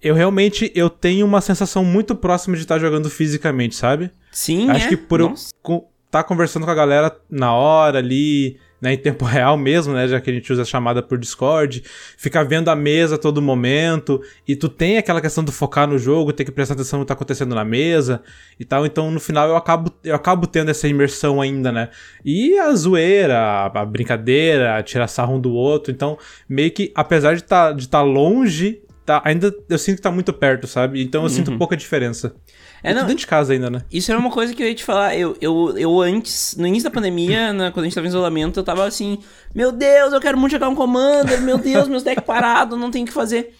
eu 0.02 0.14
realmente 0.14 0.70
eu 0.74 0.90
tenho 0.90 1.24
uma 1.24 1.40
sensação 1.40 1.84
muito 1.84 2.14
próxima 2.14 2.56
de 2.56 2.62
estar 2.62 2.78
jogando 2.78 3.08
fisicamente, 3.08 3.76
sabe? 3.76 4.10
Sim, 4.30 4.68
Acho 4.70 4.86
é? 4.86 4.88
que 4.88 4.96
por 4.96 5.20
Nossa. 5.20 5.52
eu 5.68 5.76
estar 6.06 6.22
tá 6.22 6.24
conversando 6.24 6.64
com 6.64 6.70
a 6.70 6.74
galera 6.74 7.16
na 7.30 7.54
hora 7.54 7.98
ali, 7.98 8.58
né, 8.82 8.94
em 8.94 8.98
tempo 8.98 9.24
real 9.24 9.56
mesmo, 9.56 9.94
né, 9.94 10.08
já 10.08 10.20
que 10.20 10.28
a 10.28 10.32
gente 10.32 10.52
usa 10.52 10.62
a 10.62 10.64
chamada 10.64 11.00
por 11.00 11.16
Discord, 11.16 11.84
ficar 12.16 12.42
vendo 12.42 12.68
a 12.68 12.74
mesa 12.74 13.14
a 13.14 13.18
todo 13.18 13.40
momento, 13.40 14.20
e 14.46 14.56
tu 14.56 14.68
tem 14.68 14.98
aquela 14.98 15.20
questão 15.20 15.44
do 15.44 15.52
focar 15.52 15.86
no 15.86 15.96
jogo, 15.96 16.32
ter 16.32 16.44
que 16.44 16.50
prestar 16.50 16.74
atenção 16.74 16.98
no 16.98 17.04
que 17.04 17.08
tá 17.08 17.14
acontecendo 17.14 17.54
na 17.54 17.64
mesa 17.64 18.20
e 18.58 18.64
tal, 18.64 18.84
então 18.84 19.08
no 19.12 19.20
final 19.20 19.48
eu 19.48 19.56
acabo, 19.56 19.92
eu 20.02 20.16
acabo 20.16 20.48
tendo 20.48 20.72
essa 20.72 20.88
imersão 20.88 21.40
ainda, 21.40 21.70
né. 21.70 21.90
E 22.24 22.58
a 22.58 22.74
zoeira, 22.74 23.70
a, 23.72 23.84
brincadeira, 23.84 24.76
a 24.76 24.82
tirar 24.82 25.06
sarro 25.06 25.36
um 25.36 25.40
do 25.40 25.52
outro, 25.52 25.92
então 25.92 26.18
meio 26.48 26.72
que, 26.72 26.90
apesar 26.96 27.36
de 27.36 27.44
tá, 27.44 27.70
de 27.70 27.88
tá 27.88 28.02
longe, 28.02 28.82
tá, 29.04 29.22
ainda 29.24 29.54
eu 29.68 29.78
sinto 29.78 29.96
que 29.96 30.02
tá 30.02 30.10
muito 30.10 30.32
perto, 30.32 30.66
sabe? 30.66 31.02
Então 31.02 31.22
eu 31.22 31.28
uhum. 31.28 31.28
sinto 31.28 31.58
pouca 31.58 31.76
diferença. 31.76 32.34
É, 32.82 32.92
não, 32.92 33.02
dentro 33.02 33.18
de 33.18 33.26
casa 33.26 33.52
ainda, 33.52 33.70
né? 33.70 33.82
Isso 33.92 34.10
era 34.10 34.18
uma 34.18 34.30
coisa 34.30 34.52
que 34.54 34.62
eu 34.62 34.66
ia 34.66 34.74
te 34.74 34.84
falar. 34.84 35.16
Eu, 35.16 35.36
eu, 35.40 35.78
eu 35.78 36.00
antes, 36.00 36.56
no 36.56 36.66
início 36.66 36.88
da 36.88 36.94
pandemia, 36.94 37.52
né, 37.54 37.70
quando 37.70 37.84
a 37.84 37.88
gente 37.88 37.94
tava 37.94 38.06
em 38.06 38.10
isolamento, 38.10 38.58
eu 38.58 38.64
tava 38.64 38.84
assim: 38.84 39.18
Meu 39.54 39.70
Deus, 39.70 40.12
eu 40.12 40.20
quero 40.20 40.36
muito 40.36 40.52
jogar 40.52 40.68
um 40.68 40.74
Commander, 40.74 41.40
meu 41.42 41.58
Deus, 41.58 41.88
meus 41.88 42.02
decks 42.02 42.24
parados, 42.24 42.78
não 42.78 42.90
tem 42.90 43.04
o 43.04 43.06
que 43.06 43.12
fazer. 43.12 43.54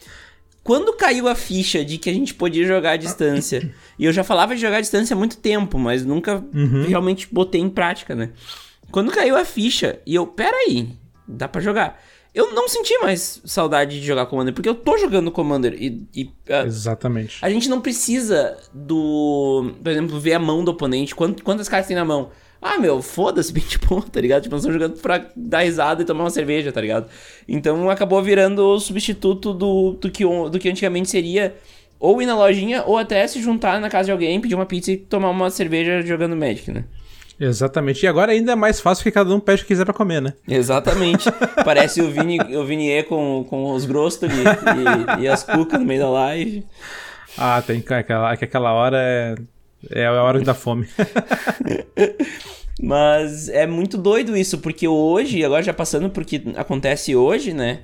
Quando 0.65 0.93
caiu 0.97 1.27
a 1.27 1.35
ficha 1.35 1.85
de 1.85 1.99
que 1.99 2.09
a 2.09 2.13
gente 2.13 2.35
podia 2.35 2.65
jogar 2.65 2.93
à 2.93 2.97
distância, 2.97 3.69
e 3.99 4.05
eu 4.05 4.13
já 4.13 4.23
falava 4.23 4.55
de 4.55 4.61
jogar 4.61 4.77
à 4.79 4.81
distância 4.81 5.15
há 5.15 5.19
muito 5.19 5.37
tempo, 5.37 5.79
mas 5.79 6.05
nunca 6.05 6.45
uhum. 6.55 6.85
realmente 6.87 7.29
botei 7.31 7.61
em 7.61 7.69
prática, 7.69 8.15
né? 8.15 8.31
Quando 8.91 9.11
caiu 9.11 9.37
a 9.37 9.45
ficha, 9.45 9.99
e 10.07 10.15
eu, 10.15 10.27
peraí, 10.27 10.91
dá 11.27 11.49
para 11.49 11.61
jogar 11.61 12.01
eu 12.35 12.55
não 12.55 12.67
senti 12.67 12.97
mais 12.99 13.43
saudade 13.45 14.01
de 14.01 14.07
jogar 14.07 14.27
Commander, 14.27 14.55
porque 14.55 14.69
eu 14.69 14.75
tô 14.75 14.97
jogando 14.97 15.31
Commander 15.31 15.75
e. 15.75 16.07
e 16.15 16.25
uh, 16.25 16.67
Exatamente. 16.67 17.39
A 17.43 17.51
gente 17.51 17.69
não 17.69 17.81
precisa 17.81 18.57
do. 18.73 19.73
Por 19.83 19.93
exemplo, 19.93 20.19
ver 20.19 20.35
a 20.35 20.39
mão 20.39 20.65
do 20.65 20.71
oponente, 20.71 21.15
quantas, 21.15 21.43
quantas 21.43 21.69
cartas 21.69 21.89
tem 21.89 21.97
na 21.97 22.05
mão. 22.05 22.31
Ah, 22.61 22.79
meu, 22.79 23.03
foda-se, 23.03 23.53
bem 23.53 23.63
tipo, 23.63 24.01
tá 24.03 24.21
ligado? 24.21 24.45
Tipo, 24.45 24.55
nós 24.55 24.63
estamos 24.63 24.81
jogando 24.81 25.01
pra 25.01 25.27
dar 25.37 25.61
risada 25.61 26.03
e 26.03 26.07
tomar 26.07 26.25
uma 26.25 26.31
cerveja, 26.31 26.73
tá 26.73 26.81
ligado? 26.81 27.11
Então 27.47 27.91
acabou 27.91 28.23
virando 28.23 28.61
o 28.61 28.81
substituto 28.81 29.53
do, 29.53 29.93
do, 30.01 30.11
que, 30.11 30.25
do 30.25 30.59
que 30.59 30.71
antigamente 30.71 31.11
seria 31.11 31.55
ou 32.01 32.21
ir 32.23 32.27
na 32.27 32.35
lojinha 32.35 32.83
ou 32.85 32.97
até 32.97 33.27
se 33.27 33.43
juntar 33.43 33.81
na 33.81 33.91
casa 33.91 34.07
de 34.07 34.13
alguém, 34.13 34.41
pedir 34.41 34.55
uma 34.55 34.67
pizza 34.67 34.91
e 34.91 34.97
tomar 34.97 35.31
uma 35.31 35.51
cerveja 35.51 36.01
jogando 36.03 36.35
Magic, 36.35 36.71
né? 36.71 36.85
Exatamente. 37.45 38.05
E 38.05 38.07
agora 38.07 38.31
ainda 38.31 38.53
é 38.53 38.55
mais 38.55 38.81
fácil 38.81 39.03
que 39.03 39.11
cada 39.11 39.35
um 39.35 39.41
pede 39.41 39.63
o 39.63 39.65
que 39.65 39.69
quiser 39.69 39.85
pra 39.85 39.93
comer, 39.93 40.23
né? 40.23 40.33
Exatamente. 40.47 41.29
Parece 41.65 42.01
o 42.01 42.09
Vini, 42.09 42.39
o 42.57 42.65
Vinier 42.65 43.05
com, 43.07 43.45
com 43.51 43.73
os 43.73 43.85
grostos 43.85 44.31
e, 44.31 45.19
e, 45.19 45.25
e, 45.25 45.29
as 45.29 45.43
cucas 45.43 45.81
no 45.81 45.85
meio 45.85 46.01
da 46.01 46.09
live. 46.09 46.65
Ah, 47.37 47.61
tem 47.67 47.81
que 47.81 47.93
aquela, 47.93 48.37
que 48.37 48.45
aquela 48.45 48.73
hora 48.73 48.97
é, 48.97 49.35
é 49.91 50.07
a 50.07 50.23
hora 50.23 50.41
da 50.41 50.55
fome. 50.55 50.87
Mas 52.81 53.49
é 53.49 53.67
muito 53.67 53.99
doido 53.99 54.37
isso, 54.37 54.59
porque 54.59 54.87
hoje, 54.87 55.45
agora 55.45 55.65
já 55.65 55.75
passando 55.75 56.11
porque 56.11 56.43
acontece 56.57 57.17
hoje, 57.17 57.53
né? 57.53 57.81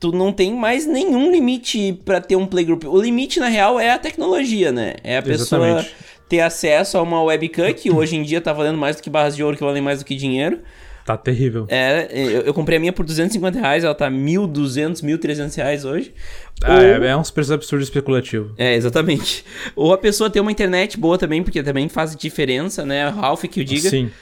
Tu 0.00 0.10
não 0.12 0.32
tem 0.32 0.52
mais 0.52 0.86
nenhum 0.86 1.30
limite 1.30 1.92
para 2.04 2.20
ter 2.20 2.34
um 2.34 2.46
playgroup. 2.46 2.84
O 2.84 3.00
limite, 3.00 3.38
na 3.38 3.48
real, 3.48 3.78
é 3.78 3.92
a 3.92 3.98
tecnologia, 3.98 4.72
né? 4.72 4.94
É 5.04 5.18
a 5.18 5.22
pessoa 5.22 5.66
Exatamente 5.66 6.10
ter 6.30 6.40
acesso 6.40 6.96
a 6.96 7.02
uma 7.02 7.20
webcam 7.24 7.74
que 7.74 7.90
hoje 7.90 8.16
em 8.16 8.22
dia 8.22 8.40
tá 8.40 8.52
valendo 8.52 8.78
mais 8.78 8.94
do 8.94 9.02
que 9.02 9.10
barras 9.10 9.34
de 9.34 9.42
ouro, 9.42 9.56
que 9.56 9.64
valem 9.64 9.82
mais 9.82 9.98
do 9.98 10.04
que 10.04 10.14
dinheiro. 10.14 10.60
Tá 11.04 11.16
terrível. 11.16 11.66
É, 11.68 12.08
eu, 12.12 12.42
eu 12.42 12.54
comprei 12.54 12.76
a 12.76 12.80
minha 12.80 12.92
por 12.92 13.04
250 13.04 13.58
reais, 13.58 13.82
ela 13.82 13.96
tá 13.96 14.08
1.200, 14.08 15.02
1.300 15.02 15.56
reais 15.56 15.84
hoje. 15.84 16.14
Ah, 16.62 16.74
Ou... 16.74 16.80
é, 16.80 17.08
é 17.08 17.16
uns 17.16 17.32
preços 17.32 17.50
absurdos 17.50 17.88
especulativo. 17.88 18.54
É, 18.56 18.76
exatamente. 18.76 19.44
Ou 19.74 19.92
a 19.92 19.98
pessoa 19.98 20.30
ter 20.30 20.38
uma 20.38 20.52
internet 20.52 20.96
boa 20.96 21.18
também, 21.18 21.42
porque 21.42 21.64
também 21.64 21.88
faz 21.88 22.14
diferença, 22.14 22.86
né? 22.86 23.08
Ralph 23.08 23.42
que 23.42 23.60
o 23.60 23.64
diga. 23.64 23.90
Sim. 23.90 24.08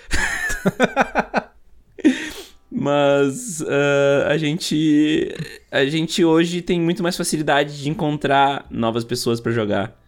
Mas 2.72 3.60
uh, 3.60 4.28
a 4.28 4.38
gente 4.38 5.34
a 5.70 5.84
gente 5.84 6.24
hoje 6.24 6.62
tem 6.62 6.80
muito 6.80 7.02
mais 7.02 7.16
facilidade 7.16 7.82
de 7.82 7.90
encontrar 7.90 8.66
novas 8.70 9.04
pessoas 9.04 9.40
para 9.40 9.52
jogar. 9.52 10.07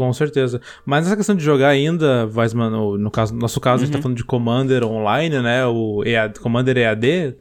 Com 0.00 0.14
certeza. 0.14 0.62
Mas 0.86 1.06
essa 1.06 1.14
questão 1.14 1.36
de 1.36 1.44
jogar 1.44 1.68
ainda, 1.68 2.26
Weisman, 2.34 2.70
no, 2.70 2.96
no 2.96 3.10
caso, 3.10 3.34
nosso 3.34 3.60
caso, 3.60 3.76
uhum. 3.76 3.82
a 3.82 3.84
gente 3.84 3.92
tá 3.92 3.98
uhum. 3.98 4.02
falando 4.04 4.16
de 4.16 4.24
Commander 4.24 4.82
online, 4.82 5.40
né? 5.40 5.66
O 5.66 6.02
EAD, 6.02 6.40
Commander 6.40 6.78
EAD. 6.78 7.36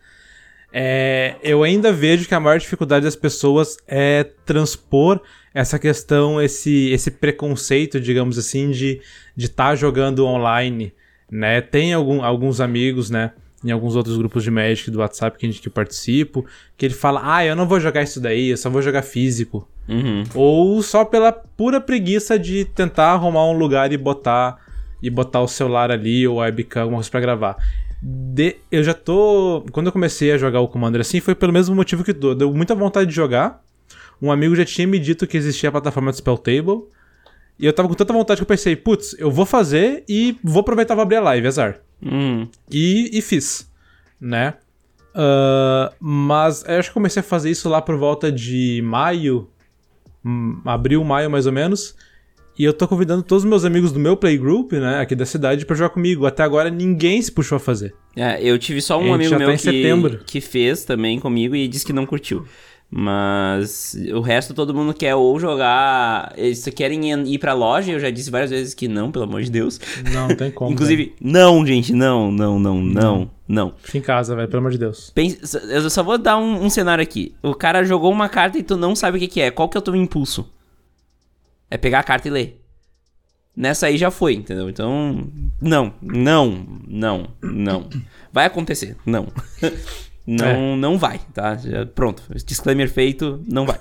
É, 0.73 1.37
eu 1.41 1.63
ainda 1.63 1.93
vejo 1.93 2.27
que 2.27 2.35
a 2.35 2.39
maior 2.39 2.59
dificuldade 2.59 3.05
das 3.05 3.15
pessoas 3.15 3.77
é 3.87 4.25
transpor 4.45 5.21
essa 5.53 5.79
questão, 5.79 6.41
esse, 6.41 6.89
esse 6.89 7.09
preconceito, 7.09 7.97
digamos 7.97 8.37
assim, 8.37 8.71
de 8.71 8.99
estar 9.37 9.69
tá 9.69 9.75
jogando 9.77 10.25
online, 10.25 10.91
né? 11.31 11.61
Tem 11.61 11.93
algum, 11.93 12.21
alguns 12.21 12.59
amigos, 12.59 13.09
né? 13.09 13.31
Em 13.63 13.71
alguns 13.71 13.95
outros 13.95 14.15
grupos 14.17 14.43
de 14.43 14.51
Magic 14.51 14.89
do 14.89 14.99
WhatsApp 14.99 15.37
que, 15.37 15.45
a 15.45 15.49
gente, 15.49 15.61
que 15.61 15.69
participo, 15.69 16.45
que 16.77 16.85
ele 16.85 16.93
fala, 16.93 17.21
ah, 17.23 17.45
eu 17.45 17.55
não 17.55 17.67
vou 17.67 17.79
jogar 17.79 18.03
isso 18.03 18.21
daí, 18.21 18.49
eu 18.49 18.57
só 18.57 18.69
vou 18.69 18.81
jogar 18.81 19.01
físico. 19.01 19.67
Uhum. 19.87 20.23
Ou 20.33 20.81
só 20.81 21.03
pela 21.03 21.31
pura 21.31 21.81
preguiça 21.81 22.39
de 22.39 22.63
tentar 22.63 23.13
arrumar 23.13 23.45
um 23.45 23.57
lugar 23.57 23.91
e 23.91 23.97
botar 23.97 24.57
e 25.01 25.09
botar 25.09 25.41
o 25.41 25.47
celular 25.47 25.91
ali 25.91 26.27
ou 26.27 26.41
a 26.41 26.45
webcam, 26.45 26.81
alguma 26.81 26.97
coisa 26.97 27.09
pra 27.09 27.19
gravar. 27.19 27.57
De, 28.01 28.57
eu 28.71 28.83
já 28.83 28.93
tô. 28.93 29.65
Quando 29.71 29.87
eu 29.87 29.91
comecei 29.91 30.31
a 30.31 30.37
jogar 30.37 30.61
o 30.61 30.67
Commander 30.67 31.01
assim, 31.01 31.19
foi 31.19 31.35
pelo 31.35 31.51
mesmo 31.51 31.75
motivo 31.75 32.03
que 32.03 32.13
tu. 32.13 32.35
Deu 32.35 32.53
muita 32.53 32.75
vontade 32.75 33.09
de 33.09 33.15
jogar. 33.15 33.61
Um 34.21 34.31
amigo 34.31 34.55
já 34.55 34.65
tinha 34.65 34.87
me 34.87 34.99
dito 34.99 35.25
que 35.25 35.37
existia 35.37 35.69
a 35.69 35.71
plataforma 35.71 36.11
do 36.11 36.17
Spell 36.17 36.37
Table. 36.37 36.83
E 37.57 37.65
eu 37.65 37.73
tava 37.73 37.89
com 37.89 37.93
tanta 37.93 38.13
vontade 38.13 38.37
que 38.37 38.43
eu 38.43 38.47
pensei, 38.47 38.75
putz, 38.75 39.15
eu 39.19 39.29
vou 39.29 39.45
fazer 39.45 40.05
e 40.07 40.37
vou 40.41 40.61
aproveitar 40.61 40.95
pra 40.95 41.03
abrir 41.03 41.17
a 41.17 41.21
live, 41.21 41.45
azar. 41.45 41.81
Hum. 42.03 42.47
E, 42.71 43.09
e 43.13 43.21
fiz, 43.21 43.69
né? 44.19 44.55
Uh, 45.09 45.93
mas 45.99 46.63
eu 46.67 46.79
acho 46.79 46.89
que 46.89 46.93
comecei 46.93 47.19
a 47.19 47.23
fazer 47.23 47.49
isso 47.49 47.67
lá 47.67 47.81
por 47.81 47.97
volta 47.97 48.31
de 48.31 48.81
maio 48.85 49.49
Hum, 50.23 50.59
abril, 50.65 51.03
maio 51.03 51.29
mais 51.29 51.45
ou 51.45 51.51
menos. 51.51 51.95
E 52.57 52.63
eu 52.63 52.73
tô 52.73 52.87
convidando 52.87 53.23
todos 53.23 53.45
os 53.45 53.49
meus 53.49 53.63
amigos 53.63 53.93
do 53.93 53.99
meu 53.99 54.17
playgroup, 54.17 54.73
né, 54.73 54.99
aqui 54.99 55.15
da 55.15 55.25
cidade, 55.25 55.65
para 55.65 55.77
jogar 55.77 55.91
comigo. 55.91 56.25
Até 56.25 56.43
agora 56.43 56.69
ninguém 56.69 57.21
se 57.21 57.31
puxou 57.31 57.55
a 57.55 57.59
fazer. 57.59 57.95
É, 58.15 58.43
eu 58.43 58.59
tive 58.59 58.81
só 58.81 58.99
um 58.99 59.13
amigo 59.13 59.37
meu 59.37 59.51
tá 59.51 59.57
que, 59.57 60.23
que 60.25 60.41
fez 60.41 60.83
também 60.83 61.19
comigo 61.19 61.55
e 61.55 61.67
disse 61.69 61.85
que 61.85 61.93
não 61.93 62.05
curtiu. 62.05 62.45
Mas 62.91 63.95
o 64.15 64.19
resto 64.19 64.51
todo 64.51 64.73
mundo 64.73 64.95
quer 64.95 65.13
ou 65.13 65.39
jogar. 65.39 66.33
Eles 66.35 66.63
querem 66.75 67.31
ir 67.31 67.37
pra 67.37 67.53
loja, 67.53 67.91
eu 67.91 67.99
já 67.99 68.09
disse 68.09 68.31
várias 68.31 68.49
vezes 68.49 68.73
que 68.73 68.87
não, 68.87 69.11
pelo 69.11 69.25
amor 69.25 69.43
de 69.43 69.51
Deus. 69.51 69.79
Não, 70.11 70.27
tem 70.35 70.49
como. 70.51 70.71
Inclusive, 70.71 71.15
não, 71.21 71.65
gente, 71.65 71.93
não, 71.93 72.31
não, 72.31 72.57
não, 72.57 72.81
não, 72.81 73.31
não. 73.47 73.73
Fica 73.83 73.99
em 73.99 74.01
casa, 74.01 74.35
velho, 74.35 74.47
pelo 74.47 74.61
amor 74.61 74.71
de 74.71 74.79
Deus. 74.79 75.11
Pensa, 75.13 75.59
eu 75.59 75.87
só 75.87 76.01
vou 76.01 76.17
dar 76.17 76.37
um, 76.37 76.63
um, 76.63 76.69
cenário 76.69 77.03
aqui. 77.03 77.35
O 77.43 77.53
cara 77.53 77.83
jogou 77.83 78.11
uma 78.11 78.27
carta 78.27 78.57
e 78.57 78.63
tu 78.63 78.75
não 78.75 78.95
sabe 78.95 79.17
o 79.17 79.19
que, 79.19 79.27
que 79.27 79.41
é. 79.41 79.51
Qual 79.51 79.69
que 79.69 79.77
é 79.77 79.79
o 79.79 79.83
teu 79.83 79.95
impulso? 79.95 80.51
É 81.69 81.77
pegar 81.77 81.99
a 81.99 82.03
carta 82.03 82.27
e 82.27 82.31
ler. 82.31 82.59
Nessa 83.55 83.85
aí 83.87 83.97
já 83.97 84.09
foi, 84.09 84.33
entendeu? 84.33 84.67
Então, 84.67 85.27
não, 85.61 85.93
não, 86.01 86.65
não, 86.87 87.27
não. 87.39 87.89
Vai 88.33 88.45
acontecer, 88.45 88.95
não. 89.05 89.27
Não, 90.29 90.73
é. 90.73 90.75
não 90.75 90.97
vai, 90.97 91.19
tá? 91.33 91.55
Já, 91.55 91.87
pronto, 91.87 92.21
disclaimer 92.45 92.87
feito, 92.87 93.43
não 93.51 93.65
vai. 93.65 93.79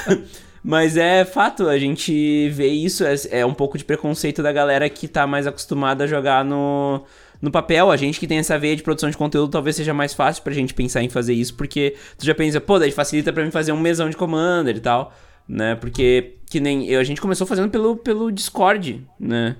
Mas 0.62 0.98
é 0.98 1.24
fato, 1.24 1.66
a 1.66 1.78
gente 1.78 2.50
vê 2.50 2.66
isso, 2.66 3.04
é, 3.04 3.14
é, 3.30 3.46
um 3.46 3.54
pouco 3.54 3.78
de 3.78 3.84
preconceito 3.84 4.42
da 4.42 4.52
galera 4.52 4.90
que 4.90 5.08
tá 5.08 5.26
mais 5.26 5.46
acostumada 5.46 6.04
a 6.04 6.06
jogar 6.06 6.44
no, 6.44 7.04
no 7.40 7.50
papel. 7.50 7.90
A 7.90 7.96
gente 7.96 8.20
que 8.20 8.26
tem 8.26 8.36
essa 8.36 8.58
veia 8.58 8.76
de 8.76 8.82
produção 8.82 9.08
de 9.08 9.16
conteúdo, 9.16 9.50
talvez 9.50 9.76
seja 9.76 9.94
mais 9.94 10.12
fácil 10.12 10.42
pra 10.42 10.52
gente 10.52 10.74
pensar 10.74 11.02
em 11.02 11.08
fazer 11.08 11.32
isso, 11.32 11.54
porque 11.54 11.94
tu 12.18 12.26
já 12.26 12.34
pensa, 12.34 12.60
pô, 12.60 12.78
daí 12.78 12.90
facilita 12.90 13.32
pra 13.32 13.42
mim 13.42 13.50
fazer 13.50 13.72
um 13.72 13.80
mesão 13.80 14.10
de 14.10 14.16
Commander 14.16 14.76
e 14.76 14.80
tal, 14.80 15.14
né? 15.48 15.74
Porque 15.76 16.34
que 16.50 16.60
nem 16.60 16.86
eu, 16.86 17.00
a 17.00 17.04
gente 17.04 17.20
começou 17.20 17.46
fazendo 17.46 17.70
pelo, 17.70 17.96
pelo 17.96 18.30
Discord, 18.30 19.06
né? 19.18 19.56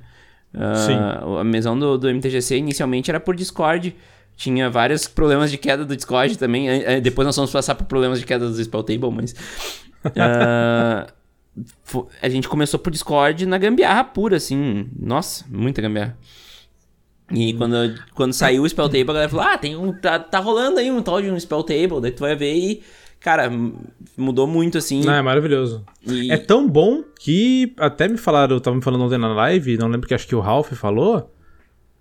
Uh, 0.55 0.77
Sim. 0.77 0.99
A 1.41 1.45
mesão 1.45 1.79
do, 1.79 1.97
do 1.97 2.13
MTGC 2.13 2.57
inicialmente 2.57 3.11
era 3.11 3.21
por 3.21 3.35
Discord 3.35 3.97
tinha 4.39 4.71
vários 4.71 5.09
problemas 5.09 5.51
de 5.51 5.59
queda 5.59 5.85
do 5.85 5.97
Discord 5.97 6.39
também. 6.39 6.69
Depois 7.03 7.27
nós 7.27 7.35
vamos 7.35 7.51
passar 7.51 7.75
por 7.75 7.85
problemas 7.87 8.21
de 8.21 8.25
queda 8.25 8.49
do 8.49 8.65
Spell 8.65 8.85
Table, 8.85 9.11
mas. 9.11 9.33
uh, 10.15 11.13
a 12.23 12.29
gente 12.29 12.49
começou 12.49 12.79
por 12.79 12.93
Discord 12.93 13.45
na 13.45 13.59
gambiarra 13.59 14.05
pura, 14.05 14.37
assim. 14.37 14.89
Nossa, 14.97 15.45
muita 15.51 15.83
gambiarra. 15.83 16.17
E 17.33 17.53
quando, 17.55 17.77
quando 18.15 18.33
saiu 18.33 18.63
o 18.63 18.69
Spell 18.69 18.89
Table, 18.89 19.11
a 19.11 19.13
galera 19.13 19.29
falou: 19.29 19.45
Ah, 19.45 19.59
tem 19.59 19.75
um. 19.75 19.93
Tá, 19.93 20.21
tá 20.21 20.39
rolando 20.39 20.79
aí 20.79 20.89
um 20.89 21.03
tal 21.03 21.21
de 21.21 21.29
um 21.29 21.39
Spell 21.39 21.65
Table. 21.65 22.01
Daí 22.01 22.13
tu 22.13 22.21
vai 22.21 22.37
ver 22.37 22.55
e. 22.55 22.83
Cara, 23.19 23.51
mudou 24.17 24.47
muito 24.47 24.79
assim. 24.79 25.03
Não, 25.03 25.15
é 25.15 25.21
maravilhoso. 25.21 25.85
E... 26.07 26.31
É 26.31 26.37
tão 26.37 26.69
bom 26.69 27.03
que 27.19 27.75
até 27.77 28.07
me 28.07 28.17
falaram, 28.17 28.61
tava 28.61 28.77
me 28.77 28.83
falando 28.83 29.03
ontem 29.03 29.19
na 29.19 29.35
live, 29.35 29.77
não 29.77 29.89
lembro 29.89 30.07
que 30.07 30.15
acho 30.15 30.29
que 30.29 30.37
o 30.37 30.41
Ralph 30.41 30.73
falou 30.75 31.29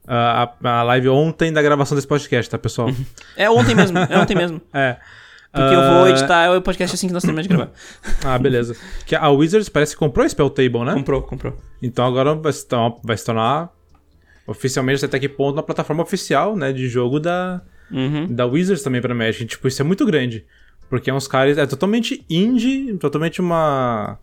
a, 0.07 0.53
a 0.63 0.83
live 0.83 1.09
ontem 1.09 1.51
da 1.51 1.61
gravação 1.61 1.95
desse 1.95 2.07
podcast, 2.07 2.49
tá, 2.49 2.57
pessoal? 2.57 2.89
É 3.35 3.49
ontem 3.49 3.75
mesmo, 3.75 3.97
é 3.97 4.17
ontem 4.17 4.35
mesmo. 4.35 4.61
é. 4.73 4.97
Porque 5.51 5.75
uh... 5.75 5.79
eu 5.79 5.93
vou 5.93 6.03
ah, 6.03 6.09
editar 6.09 6.51
o 6.51 6.61
podcast 6.61 6.95
assim 6.95 7.07
que 7.07 7.13
nós 7.13 7.23
terminamos 7.23 7.47
de 7.47 7.55
gravar. 7.55 7.71
ah, 8.25 8.37
beleza. 8.37 8.75
Que 9.05 9.15
a 9.15 9.29
Wizards 9.29 9.69
parece 9.69 9.93
que 9.93 9.99
comprou 9.99 10.25
o 10.25 10.29
Spell 10.29 10.49
Table, 10.49 10.83
né? 10.83 10.93
Comprou, 10.93 11.21
comprou. 11.21 11.57
Então 11.81 12.05
agora 12.05 12.35
vai 12.35 12.53
se 12.53 12.67
tornar, 12.67 12.95
vai 13.03 13.17
se 13.17 13.25
tornar 13.25 13.69
oficialmente 14.45 15.03
até 15.03 15.19
que 15.19 15.27
ponto 15.27 15.55
na 15.55 15.63
plataforma 15.63 16.03
oficial, 16.03 16.55
né, 16.55 16.71
de 16.71 16.87
jogo 16.87 17.19
da, 17.19 17.61
Uhum. 17.91 18.27
Da 18.33 18.45
Wizards 18.45 18.83
também 18.83 19.01
pra 19.01 19.13
Magic. 19.13 19.45
Tipo, 19.45 19.67
isso 19.67 19.81
é 19.81 19.85
muito 19.85 20.05
grande. 20.05 20.45
Porque 20.89 21.09
é 21.09 21.13
uns 21.13 21.27
caras. 21.27 21.57
É 21.57 21.65
totalmente 21.65 22.25
indie, 22.29 22.95
totalmente 22.97 23.41
uma. 23.41 24.17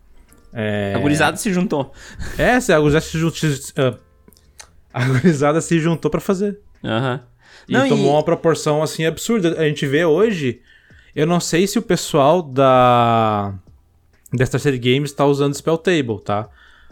É... 0.53 0.93
A 0.95 0.99
gurizada 0.99 1.37
se 1.37 1.51
juntou. 1.53 1.91
É, 2.37 2.55
a 2.55 2.79
gurizada 2.79 3.01
se 3.01 3.17
juntou. 3.17 3.99
A 4.95 5.03
gurizada 5.03 5.59
se 5.59 5.77
juntou 5.77 6.09
pra 6.09 6.21
fazer. 6.21 6.57
Aham. 6.81 7.13
Uhum. 7.15 7.35
E 7.67 7.73
não, 7.73 7.89
tomou 7.89 8.11
e... 8.11 8.15
uma 8.15 8.23
proporção 8.23 8.81
assim 8.81 9.05
absurda. 9.05 9.59
A 9.59 9.67
gente 9.67 9.85
vê 9.85 10.05
hoje. 10.05 10.61
Eu 11.13 11.27
não 11.27 11.41
sei 11.41 11.67
se 11.67 11.77
o 11.77 11.81
pessoal 11.81 12.41
da. 12.41 13.53
Star 14.45 14.61
City 14.61 14.77
Games 14.77 15.11
tá 15.11 15.25
usando 15.25 15.53
Spell 15.53 15.77
Table, 15.77 16.21
tá? 16.23 16.47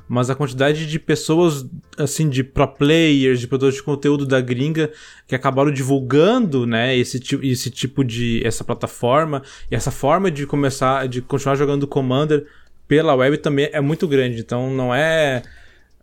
Mas 0.07 0.29
a 0.29 0.35
quantidade 0.35 0.85
de 0.85 0.99
pessoas, 0.99 1.65
assim, 1.97 2.29
de 2.29 2.43
pro 2.43 2.67
players, 2.67 3.39
de 3.39 3.47
produtores 3.47 3.75
de 3.75 3.83
conteúdo 3.83 4.25
da 4.25 4.41
gringa 4.41 4.91
que 5.25 5.33
acabaram 5.33 5.71
divulgando, 5.71 6.67
né, 6.67 6.97
esse, 6.97 7.21
esse 7.41 7.69
tipo 7.69 8.03
de. 8.03 8.45
essa 8.45 8.65
plataforma 8.65 9.41
e 9.71 9.75
essa 9.75 9.91
forma 9.91 10.29
de 10.29 10.45
começar, 10.45 11.07
de 11.07 11.21
continuar 11.21 11.55
jogando 11.55 11.87
Commander 11.87 12.45
pela 12.85 13.15
web 13.15 13.37
também 13.37 13.69
é 13.71 13.79
muito 13.79 14.05
grande. 14.07 14.41
Então 14.41 14.69
não 14.73 14.93
é. 14.93 15.41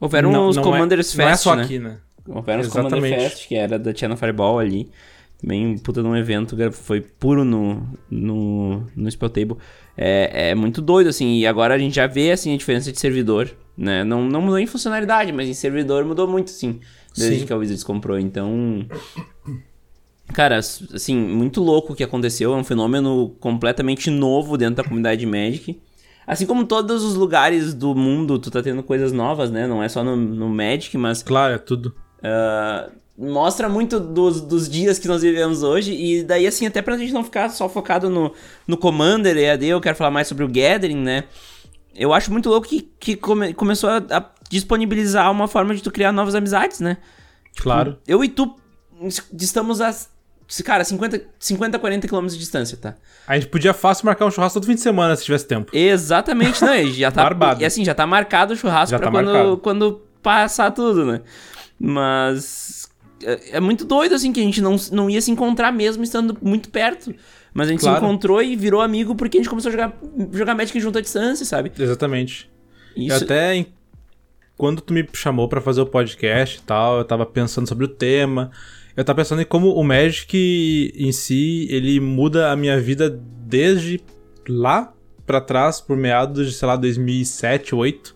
Houveram 0.00 0.32
não, 0.32 0.48
os 0.48 0.56
não 0.56 0.62
é- 0.62 0.66
Commanders 0.66 1.08
é, 1.08 1.16
Fest. 1.16 1.18
Não 1.18 1.28
é 1.28 1.36
só 1.36 1.54
né? 1.54 1.62
aqui, 1.62 1.78
né? 1.78 1.98
Houveram 2.26 2.60
os 2.60 2.68
Commander 2.68 3.00
Fest, 3.00 3.48
que 3.48 3.54
era 3.54 3.78
da 3.78 3.94
China 3.94 4.16
Fireball 4.16 4.58
ali. 4.58 4.90
Também 5.40 5.78
puta 5.78 6.02
de 6.02 6.08
um 6.08 6.14
evento, 6.14 6.54
foi 6.72 7.00
puro 7.00 7.44
no, 7.44 7.86
no, 8.10 8.86
no 8.94 9.10
Spell 9.10 9.30
Table. 9.30 9.56
É, 9.96 10.50
é 10.50 10.54
muito 10.54 10.82
doido, 10.82 11.08
assim, 11.08 11.38
e 11.38 11.46
agora 11.46 11.74
a 11.74 11.78
gente 11.78 11.94
já 11.94 12.06
vê, 12.06 12.30
assim, 12.30 12.54
a 12.54 12.56
diferença 12.56 12.92
de 12.92 13.00
servidor, 13.00 13.50
né? 13.76 14.04
Não, 14.04 14.24
não 14.24 14.42
mudou 14.42 14.58
em 14.58 14.66
funcionalidade, 14.66 15.32
mas 15.32 15.48
em 15.48 15.54
servidor 15.54 16.04
mudou 16.04 16.28
muito, 16.28 16.50
sim, 16.50 16.78
desde 17.16 17.40
Sim. 17.40 17.46
que 17.46 17.52
a 17.52 17.56
Wizards 17.56 17.82
comprou. 17.82 18.18
Então, 18.18 18.86
cara, 20.32 20.58
assim, 20.58 21.16
muito 21.16 21.62
louco 21.62 21.94
o 21.94 21.96
que 21.96 22.04
aconteceu, 22.04 22.52
é 22.52 22.56
um 22.56 22.64
fenômeno 22.64 23.34
completamente 23.40 24.10
novo 24.10 24.58
dentro 24.58 24.76
da 24.76 24.84
comunidade 24.84 25.24
Magic. 25.24 25.80
Assim 26.30 26.46
como 26.46 26.64
todos 26.64 27.02
os 27.02 27.16
lugares 27.16 27.74
do 27.74 27.92
mundo, 27.92 28.38
tu 28.38 28.52
tá 28.52 28.62
tendo 28.62 28.84
coisas 28.84 29.10
novas, 29.10 29.50
né? 29.50 29.66
Não 29.66 29.82
é 29.82 29.88
só 29.88 30.04
no, 30.04 30.14
no 30.14 30.48
Magic, 30.48 30.96
mas... 30.96 31.24
Claro, 31.24 31.54
é 31.54 31.58
tudo. 31.58 31.92
Uh, 32.18 32.92
mostra 33.18 33.68
muito 33.68 33.98
dos, 33.98 34.40
dos 34.40 34.68
dias 34.68 34.96
que 34.96 35.08
nós 35.08 35.22
vivemos 35.22 35.64
hoje. 35.64 35.92
E 35.92 36.22
daí, 36.22 36.46
assim, 36.46 36.68
até 36.68 36.80
pra 36.80 36.96
gente 36.96 37.12
não 37.12 37.24
ficar 37.24 37.48
só 37.48 37.68
focado 37.68 38.08
no, 38.08 38.32
no 38.64 38.76
Commander 38.76 39.36
EAD, 39.36 39.66
eu 39.66 39.80
quero 39.80 39.96
falar 39.96 40.12
mais 40.12 40.28
sobre 40.28 40.44
o 40.44 40.46
Gathering, 40.46 41.02
né? 41.02 41.24
Eu 41.96 42.12
acho 42.12 42.30
muito 42.30 42.48
louco 42.48 42.68
que, 42.68 42.82
que 43.00 43.16
come, 43.16 43.52
começou 43.52 43.90
a, 43.90 43.96
a, 43.96 44.24
disponibilizar 44.48 45.32
uma 45.32 45.48
forma 45.48 45.74
de 45.74 45.82
tu 45.82 45.90
criar 45.90 46.12
novas 46.12 46.36
amizades, 46.36 46.78
né? 46.78 46.98
Tipo, 47.50 47.64
claro. 47.64 47.98
Eu 48.06 48.22
e 48.22 48.28
tu 48.28 48.54
estamos 49.36 49.80
a 49.80 49.92
Cara, 50.64 50.82
50, 50.82 51.22
50 51.38 51.78
40 51.78 52.08
quilômetros 52.08 52.34
de 52.34 52.40
distância, 52.40 52.76
tá? 52.76 52.96
A 53.26 53.38
gente 53.38 53.48
podia 53.48 53.72
fácil 53.72 54.06
marcar 54.06 54.26
um 54.26 54.30
churrasco 54.30 54.58
todo 54.58 54.66
fim 54.66 54.74
de 54.74 54.80
semana 54.80 55.14
se 55.14 55.24
tivesse 55.24 55.46
tempo. 55.46 55.70
Exatamente, 55.72 56.60
não, 56.62 56.86
já 56.92 57.10
tá. 57.12 57.22
Barbado. 57.22 57.62
E 57.62 57.64
assim, 57.64 57.84
já 57.84 57.94
tá 57.94 58.06
marcado 58.06 58.54
o 58.54 58.56
churrasco 58.56 58.90
já 58.90 58.98
pra 58.98 59.10
tá 59.10 59.12
quando, 59.12 59.58
quando 59.58 60.02
passar 60.20 60.72
tudo, 60.72 61.04
né? 61.06 61.20
Mas. 61.78 62.88
É, 63.22 63.58
é, 63.58 63.60
muito 63.60 63.84
doido, 63.84 64.14
assim, 64.14 64.32
que 64.32 64.40
a 64.40 64.42
gente 64.42 64.60
não, 64.60 64.76
não 64.90 65.08
ia 65.08 65.20
se 65.20 65.30
encontrar 65.30 65.70
mesmo 65.70 66.02
estando 66.02 66.36
muito 66.42 66.68
perto. 66.70 67.14
Mas 67.52 67.68
a 67.68 67.70
gente 67.70 67.80
claro. 67.80 67.98
se 67.98 68.04
encontrou 68.04 68.42
e 68.42 68.56
virou 68.56 68.80
amigo 68.80 69.14
porque 69.14 69.38
a 69.38 69.40
gente 69.40 69.50
começou 69.50 69.68
a 69.68 69.72
jogar, 69.72 69.98
jogar 70.32 70.54
Magic 70.54 70.78
junto 70.80 70.98
à 70.98 71.00
distância, 71.00 71.44
sabe? 71.44 71.70
Exatamente. 71.78 72.50
Isso... 72.96 73.16
Eu 73.16 73.16
até. 73.16 73.66
Quando 74.56 74.82
tu 74.82 74.92
me 74.92 75.08
chamou 75.14 75.48
para 75.48 75.60
fazer 75.60 75.80
o 75.80 75.86
podcast 75.86 76.58
e 76.58 76.62
tal, 76.62 76.98
eu 76.98 77.04
tava 77.04 77.24
pensando 77.24 77.66
sobre 77.66 77.84
o 77.84 77.88
tema. 77.88 78.50
Eu 79.00 79.04
tava 79.04 79.16
pensando 79.16 79.40
em 79.40 79.46
como 79.46 79.72
o 79.72 79.82
Magic 79.82 80.92
em 80.94 81.10
si, 81.10 81.66
ele 81.70 81.98
muda 81.98 82.52
a 82.52 82.54
minha 82.56 82.78
vida 82.78 83.08
desde 83.08 83.98
lá 84.46 84.92
para 85.24 85.40
trás, 85.40 85.80
por 85.80 85.96
meados 85.96 86.46
de, 86.46 86.52
sei 86.52 86.68
lá, 86.68 86.76
2007, 86.76 87.70
2008. 87.70 88.14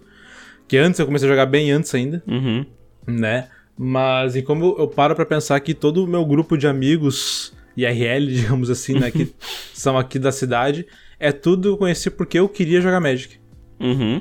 Que 0.69 0.77
antes 0.77 1.01
eu 1.01 1.07
comecei 1.07 1.27
a 1.27 1.33
jogar 1.33 1.47
bem 1.47 1.71
antes 1.71 1.95
ainda. 1.95 2.23
Uhum. 2.27 2.67
Né? 3.07 3.49
Mas 3.79 4.37
e 4.37 4.43
como 4.43 4.77
eu 4.79 4.87
paro 4.87 5.15
para 5.15 5.25
pensar 5.25 5.59
que 5.61 5.73
todo 5.73 6.05
o 6.05 6.07
meu 6.07 6.23
grupo 6.23 6.55
de 6.55 6.67
amigos 6.67 7.55
IRL, 7.75 8.27
digamos 8.37 8.69
assim, 8.69 8.99
né, 8.99 9.11
que 9.11 9.33
são 9.73 9.97
aqui 9.97 10.19
da 10.19 10.31
cidade, 10.31 10.87
é 11.19 11.33
tudo 11.33 11.71
eu 11.71 11.77
conheci 11.79 12.11
porque 12.11 12.39
eu 12.39 12.47
queria 12.47 12.83
jogar 12.83 13.01
Magic. 13.01 13.39
Uhum. 13.81 14.21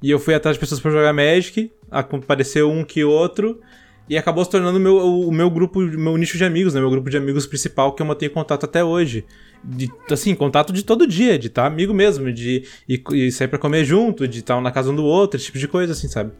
E 0.00 0.12
eu 0.12 0.20
fui 0.20 0.32
atrás 0.32 0.54
de 0.54 0.60
pessoas 0.60 0.80
para 0.80 0.92
jogar 0.92 1.12
Magic, 1.12 1.72
apareceu 1.90 2.70
um 2.70 2.84
que 2.84 3.02
outro, 3.02 3.60
e 4.08 4.18
acabou 4.18 4.44
se 4.44 4.50
tornando 4.50 4.78
meu, 4.78 4.96
o 4.98 5.32
meu 5.32 5.48
grupo, 5.50 5.80
meu 5.80 6.16
nicho 6.16 6.36
de 6.36 6.44
amigos, 6.44 6.74
né? 6.74 6.80
Meu 6.80 6.90
grupo 6.90 7.08
de 7.08 7.16
amigos 7.16 7.46
principal 7.46 7.92
que 7.94 8.02
eu 8.02 8.06
mantenho 8.06 8.30
contato 8.30 8.64
até 8.64 8.84
hoje. 8.84 9.24
De, 9.62 9.90
assim, 10.10 10.34
contato 10.34 10.74
de 10.74 10.84
todo 10.84 11.06
dia, 11.06 11.38
de 11.38 11.46
estar 11.46 11.62
tá 11.62 11.68
amigo 11.68 11.94
mesmo, 11.94 12.30
de 12.30 12.64
ir, 12.86 13.02
ir 13.12 13.32
sair 13.32 13.48
pra 13.48 13.58
comer 13.58 13.82
junto, 13.84 14.28
de 14.28 14.40
estar 14.40 14.58
um 14.58 14.60
na 14.60 14.70
casa 14.70 14.90
um 14.90 14.94
do 14.94 15.04
outro, 15.04 15.38
esse 15.38 15.46
tipo 15.46 15.58
de 15.58 15.66
coisa, 15.66 15.94
assim, 15.94 16.06
sabe? 16.06 16.32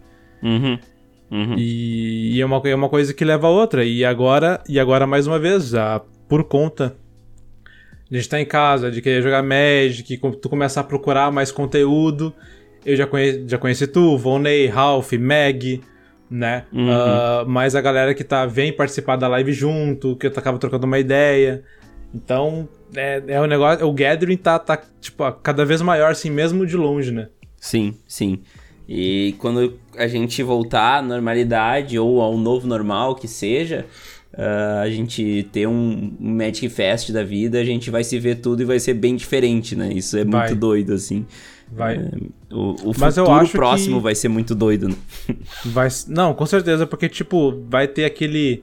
Uhum. 0.42 0.78
Uhum. 1.30 1.54
E, 1.56 2.36
e, 2.36 2.40
é, 2.40 2.44
uma, 2.44 2.60
é 2.64 2.74
uma 2.74 2.90
coisa 2.90 3.14
que 3.14 3.24
leva 3.24 3.46
a 3.46 3.50
outra. 3.50 3.82
E 3.82 4.04
agora, 4.04 4.62
e 4.68 4.78
agora 4.78 5.06
mais 5.06 5.26
uma 5.26 5.38
vez, 5.38 5.70
já 5.70 6.02
por 6.28 6.44
conta 6.44 6.94
de 8.10 8.18
estar 8.18 8.38
em 8.38 8.44
casa, 8.44 8.90
de 8.90 9.00
querer 9.00 9.22
jogar 9.22 9.42
Magic, 9.42 10.18
tu 10.40 10.48
começar 10.50 10.82
a 10.82 10.84
procurar 10.84 11.32
mais 11.32 11.50
conteúdo. 11.50 12.32
Eu 12.84 12.94
já, 12.94 13.06
conhe, 13.06 13.48
já 13.48 13.56
conheci 13.56 13.86
tu, 13.86 14.18
Volney, 14.18 14.66
Ralph, 14.66 15.12
Meg, 15.14 15.80
né? 16.30 16.64
Uhum. 16.72 16.88
Uh, 16.88 17.46
mas 17.46 17.74
a 17.74 17.80
galera 17.80 18.14
que 18.14 18.24
tá, 18.24 18.46
vem 18.46 18.72
participar 18.72 19.16
da 19.16 19.28
live 19.28 19.52
junto, 19.52 20.16
que 20.16 20.26
eu 20.26 20.32
acaba 20.34 20.58
trocando 20.58 20.86
uma 20.86 20.98
ideia. 20.98 21.62
Então, 22.14 22.68
é, 22.94 23.22
é 23.26 23.40
o 23.40 23.46
negócio. 23.46 23.86
O 23.86 23.92
gathering 23.92 24.36
tá, 24.36 24.58
tá, 24.58 24.80
tipo, 25.00 25.30
cada 25.42 25.64
vez 25.64 25.82
maior, 25.82 26.12
assim, 26.12 26.30
mesmo 26.30 26.66
de 26.66 26.76
longe, 26.76 27.10
né? 27.10 27.28
Sim, 27.60 27.96
sim. 28.06 28.40
E 28.88 29.34
quando 29.38 29.78
a 29.96 30.06
gente 30.06 30.42
voltar 30.42 30.98
à 30.98 31.02
normalidade 31.02 31.98
ou 31.98 32.20
ao 32.20 32.36
novo 32.36 32.66
normal 32.66 33.14
que 33.14 33.26
seja, 33.26 33.86
uh, 34.34 34.82
a 34.82 34.90
gente 34.90 35.48
ter 35.50 35.66
um, 35.66 36.14
um 36.20 36.34
Magic 36.34 36.68
Fest 36.68 37.10
da 37.10 37.24
vida, 37.24 37.58
a 37.58 37.64
gente 37.64 37.90
vai 37.90 38.04
se 38.04 38.18
ver 38.18 38.36
tudo 38.36 38.62
e 38.62 38.64
vai 38.64 38.78
ser 38.78 38.94
bem 38.94 39.16
diferente, 39.16 39.74
né? 39.74 39.90
Isso 39.92 40.16
é 40.16 40.24
vai. 40.24 40.48
muito 40.48 40.60
doido, 40.60 40.92
assim. 40.92 41.26
Vai. 41.72 41.96
É, 41.96 42.10
o, 42.52 42.90
o 42.90 42.92
Mas 42.98 43.14
futuro 43.14 43.26
eu 43.26 43.32
acho 43.32 43.52
próximo 43.52 43.96
que... 43.96 44.02
vai 44.02 44.14
ser 44.14 44.28
muito 44.28 44.54
doido. 44.54 44.88
Né? 44.88 44.94
Vai, 45.66 45.88
não, 46.08 46.34
com 46.34 46.46
certeza, 46.46 46.86
porque, 46.86 47.08
tipo, 47.08 47.62
vai 47.68 47.88
ter 47.88 48.04
aquele. 48.04 48.62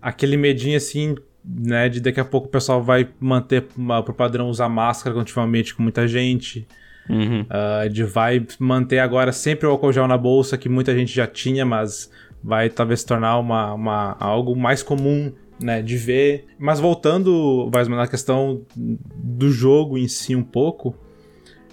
aquele 0.00 0.36
medinho 0.36 0.76
assim, 0.76 1.14
né? 1.44 1.88
De 1.88 2.00
daqui 2.00 2.20
a 2.20 2.24
pouco 2.24 2.48
o 2.48 2.50
pessoal 2.50 2.82
vai 2.82 3.08
manter 3.18 3.66
uma, 3.76 4.02
pro 4.02 4.14
padrão 4.14 4.48
usar 4.48 4.68
máscara 4.68 5.14
continuamente 5.14 5.74
com 5.74 5.82
muita 5.82 6.06
gente. 6.06 6.66
Uhum. 7.08 7.40
Uh, 7.42 7.88
de 7.88 8.04
vai 8.04 8.46
manter 8.60 9.00
agora 9.00 9.32
sempre 9.32 9.66
o 9.66 9.70
álcool 9.70 9.92
gel 9.92 10.06
na 10.06 10.16
bolsa, 10.16 10.56
que 10.56 10.68
muita 10.68 10.94
gente 10.94 11.12
já 11.12 11.26
tinha, 11.26 11.64
mas 11.64 12.10
vai 12.42 12.68
talvez 12.68 13.00
se 13.00 13.06
tornar 13.06 13.38
uma, 13.38 13.72
uma, 13.74 14.16
algo 14.20 14.54
mais 14.56 14.82
comum 14.82 15.32
né, 15.60 15.80
de 15.82 15.96
ver. 15.96 16.46
Mas 16.58 16.80
voltando, 16.80 17.70
mais 17.72 17.88
na 17.88 18.06
questão 18.06 18.62
do 18.76 19.50
jogo 19.50 19.96
em 19.96 20.08
si 20.08 20.34
um 20.34 20.42
pouco, 20.42 20.94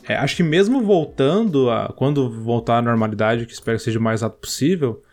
é, 0.09 0.15
acho 0.15 0.35
que 0.35 0.41
mesmo 0.41 0.81
voltando, 0.81 1.69
a, 1.69 1.93
quando 1.95 2.31
voltar 2.31 2.79
à 2.79 2.81
normalidade, 2.81 3.45
que 3.45 3.53
espero 3.53 3.77
que 3.77 3.83
seja 3.83 3.99
o 3.99 4.01
mais 4.01 4.23
rápido 4.23 4.39
possível, 4.39 5.03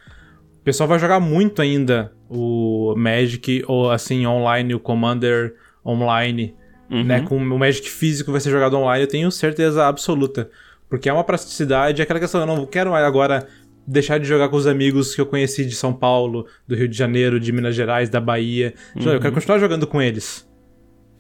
o 0.59 0.65
pessoal 0.65 0.89
vai 0.89 0.99
jogar 0.99 1.21
muito 1.21 1.61
ainda 1.61 2.15
o 2.31 2.95
Magic, 2.97 3.63
ou 3.69 3.91
assim, 3.91 4.27
online, 4.27 4.75
o 4.75 4.81
Commander 4.81 5.55
online, 5.85 6.55
né, 6.89 6.97
uhum. 6.97 7.05
né, 7.05 7.21
com 7.21 7.37
o 7.37 7.59
Magic 7.59 7.91
físico 7.91 8.33
vai 8.33 8.41
ser 8.41 8.51
jogado 8.51 8.75
online, 8.75 9.05
eu 9.05 9.09
tenho 9.09 9.31
certeza 9.31 9.87
absoluta. 9.87 10.49
Porque 10.89 11.11
é 11.11 11.13
uma 11.13 11.25
praticidade, 11.25 12.01
é 12.01 12.05
aquela 12.05 12.19
questão, 12.19 12.41
eu 12.41 12.47
não 12.47 12.65
quero 12.65 12.91
mais 12.91 13.05
agora 13.05 13.47
deixar 13.87 14.19
de 14.19 14.25
jogar 14.27 14.49
com 14.49 14.57
os 14.57 14.67
amigos 14.67 15.15
que 15.15 15.21
eu 15.21 15.27
conheci 15.27 15.67
de 15.67 15.75
São 15.75 15.93
Paulo, 15.93 16.47
do 16.67 16.75
Rio 16.75 16.89
de 16.89 16.97
Janeiro, 16.97 17.39
de 17.39 17.53
Minas 17.53 17.75
Gerais, 17.75 18.09
da 18.09 18.19
Bahia. 18.19 18.73
Uhum. 18.95 19.03
Eu 19.03 19.21
quero 19.21 19.27
uhum. 19.27 19.35
continuar 19.35 19.59
jogando 19.59 19.87
com 19.87 20.01
eles. 20.01 20.49